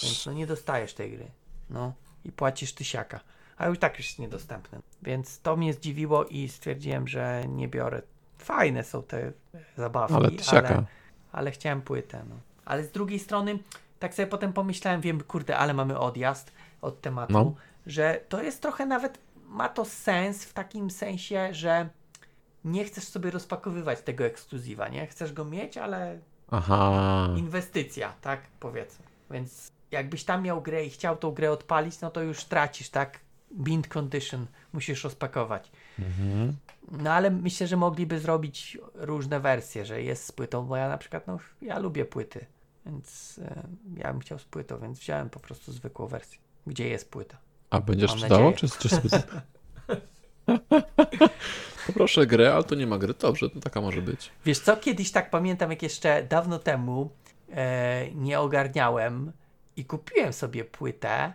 [0.02, 1.30] Więc no nie dostajesz tej gry.
[1.70, 1.92] No
[2.24, 3.20] i płacisz tysiaka.
[3.56, 4.78] A już tak już jest niedostępne.
[5.02, 8.02] Więc to mnie zdziwiło i stwierdziłem, że nie biorę.
[8.38, 9.32] Fajne są te
[9.76, 10.84] zabawki, Ale ale, tysiaka.
[11.32, 12.24] ale, chciałem płytę.
[12.28, 12.34] No.
[12.64, 13.58] Ale z drugiej strony,
[13.98, 17.54] tak sobie potem pomyślałem, wiem, kurde, ale mamy odjazd od tematu, No.
[17.86, 19.18] że to jest trochę nawet,
[19.48, 21.88] ma to sens w takim sensie, że
[22.64, 25.06] nie chcesz sobie rozpakowywać tego ekskluzywa, nie?
[25.06, 26.18] Chcesz go mieć, ale
[26.50, 27.28] Aha.
[27.36, 29.04] inwestycja, tak powiedzmy.
[29.30, 33.20] Więc jakbyś tam miał grę i chciał tą grę odpalić, no to już tracisz, tak?
[33.52, 35.70] Bind condition musisz rozpakować.
[35.98, 36.56] Mhm.
[36.90, 40.98] No ale myślę, że mogliby zrobić różne wersje, że jest z płytą, bo ja na
[40.98, 42.46] przykład, no ja lubię płyty,
[42.86, 43.62] więc e,
[43.96, 47.38] ja bym chciał z płytą, więc wziąłem po prostu zwykłą wersję, gdzie jest płyta.
[47.70, 48.50] A będziesz Mam czytało?
[48.50, 48.70] nadzieję.
[48.70, 49.08] Czy, czy sobie...
[51.86, 53.14] Poproszę grę, ale to nie ma gry.
[53.14, 54.30] Dobrze, to taka może być.
[54.44, 57.10] Wiesz co, kiedyś tak pamiętam, jak jeszcze dawno temu
[57.52, 59.32] e, nie ogarniałem
[59.76, 61.32] i kupiłem sobie płytę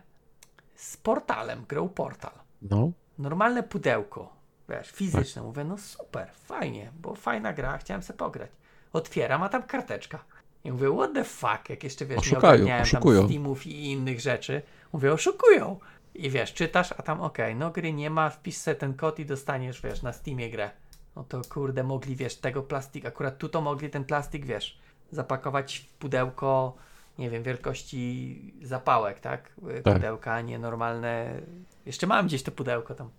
[0.76, 2.32] z portalem, grą Portal.
[2.62, 2.92] No.
[3.18, 4.34] Normalne pudełko,
[4.70, 5.42] wiesz, fizyczne.
[5.42, 8.50] Mówię, no super, fajnie, bo fajna gra, chciałem sobie pograć.
[8.94, 10.24] Otwieram, a tam karteczka.
[10.64, 13.20] I mówię, what the fuck, jak jeszcze wiesz, Oszukają, nie ogarniałem oszukują.
[13.20, 14.62] tam Steamów i innych rzeczy.
[14.94, 15.80] Mówię, oszukują.
[16.16, 19.26] I wiesz, czytasz, a tam okej, no gry nie ma, wpisz sobie ten kod i
[19.26, 20.72] dostaniesz, wiesz, na Steamie grę.
[21.16, 24.80] No to kurde, mogli, wiesz, tego plastik, akurat tu to mogli ten plastik, wiesz,
[25.12, 26.76] zapakować w pudełko,
[27.18, 29.52] nie wiem, wielkości zapałek, tak?
[29.78, 29.94] Y, Tak.
[29.94, 31.42] Pudełka, a nie normalne.
[31.86, 33.10] Jeszcze mam gdzieś to pudełko tam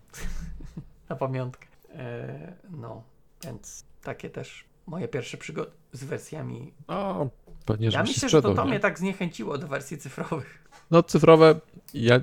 [1.09, 1.67] na pamiątkę.
[1.95, 3.03] E, no,
[3.45, 6.75] więc takie też moje pierwsze przygody z wersjami.
[6.89, 7.29] No,
[7.65, 8.71] pewnie, Ja myślę, że to, to nie?
[8.71, 10.65] mnie tak zniechęciło do wersji cyfrowych.
[10.91, 11.61] No cyfrowe,
[11.95, 12.21] ja...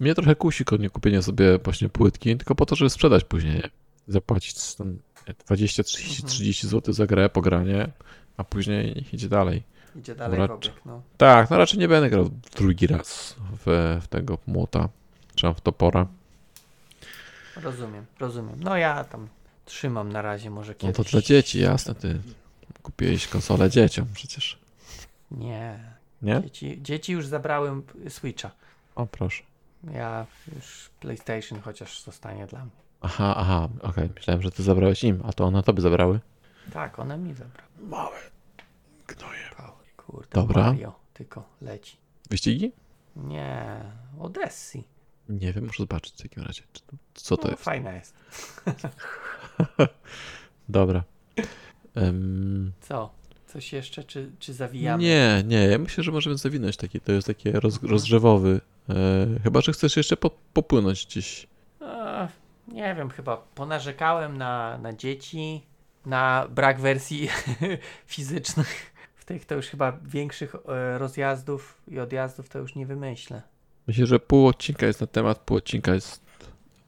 [0.00, 3.54] mnie trochę kusi nie kupienie sobie właśnie płytki, tylko po to, żeby sprzedać później.
[3.54, 3.70] nie?
[4.08, 4.98] Zapłacić tam
[5.46, 6.28] 20, 30, Mhm.
[6.28, 7.88] 30 zł za grę, pogranie,
[8.36, 9.62] a później niech idzie dalej.
[9.96, 11.02] Idzie dalej obieg, no.
[11.16, 14.88] Tak, no raczej nie będę grał drugi raz w, w tego młota,
[15.34, 16.06] czy w topora.
[17.56, 18.54] Rozumiem, rozumiem.
[18.62, 19.28] No ja tam
[19.64, 20.96] trzymam na razie może No kiedyś.
[20.96, 22.18] to dla dzieci, jasne, ty
[22.82, 24.58] kupiłeś konsolę dzieciom przecież,
[25.30, 25.78] Nie.
[26.22, 26.42] nie?
[26.42, 28.50] Dzieci, dzieci już zabrałem Switcha.
[28.94, 29.42] O, proszę.
[29.94, 32.82] Ja już PlayStation chociaż zostanie dla mnie.
[33.00, 36.20] Aha, aha, okej, myślałem, że ty zabrałeś im, a to one tobie zabrały.
[36.72, 37.68] Tak, one mi zabrały.
[37.80, 38.18] Małe
[39.06, 39.42] gnoje.
[39.96, 40.62] Kurde, Dobra.
[40.62, 41.96] Mario tylko leci.
[42.30, 42.72] Wyścigi?
[43.16, 43.80] Nie,
[44.20, 44.84] Odyssey.
[45.28, 46.62] Nie wiem, muszę zobaczyć w takim razie.
[47.14, 47.62] Co to no, jest?
[47.62, 48.14] Fajna jest.
[50.68, 51.04] Dobra.
[51.94, 53.10] Em, Co?
[53.46, 55.02] Coś jeszcze, czy, czy zawijamy?
[55.02, 57.00] nie, nie, ja myślę, że możemy zawinąć taki.
[57.00, 58.60] To jest takie roz, rozgrzewowy.
[58.88, 58.94] E,
[59.42, 61.46] chyba, że chcesz jeszcze po, popłynąć gdzieś.
[61.80, 62.28] E,
[62.68, 65.62] nie wiem, chyba ponarzekałem na, na dzieci,
[66.06, 67.28] na brak wersji
[68.06, 68.92] fizycznych.
[69.14, 73.42] W tych to już chyba większych e, rozjazdów i odjazdów to już nie wymyślę.
[73.86, 76.20] Myślę, że pół odcinka jest na temat, pół odcinka jest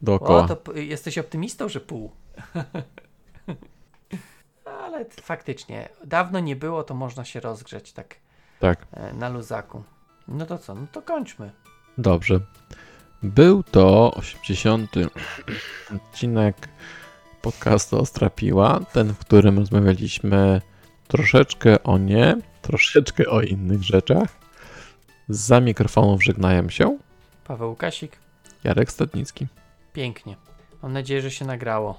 [0.02, 0.44] dookoła.
[0.44, 2.10] O, to jesteś optymistą, że pół.
[4.94, 8.14] Ale faktycznie, dawno nie było, to można się rozgrzeć tak
[8.60, 8.86] Tak.
[8.92, 9.82] e, na luzaku.
[10.28, 10.74] No to co?
[10.74, 11.50] No to kończmy.
[11.98, 12.40] Dobrze.
[13.22, 14.90] Był to 80.
[15.96, 16.68] odcinek
[17.42, 20.60] podcastu Ostrapiła, ten, w którym rozmawialiśmy
[21.08, 24.28] troszeczkę o nie, troszeczkę o innych rzeczach.
[25.28, 26.98] Za mikrofonów żegnają się
[27.44, 28.16] Paweł Kasik,
[28.64, 29.46] Jarek Stadnicki.
[29.92, 30.36] pięknie.
[30.82, 31.98] Mam nadzieję, że się nagrało.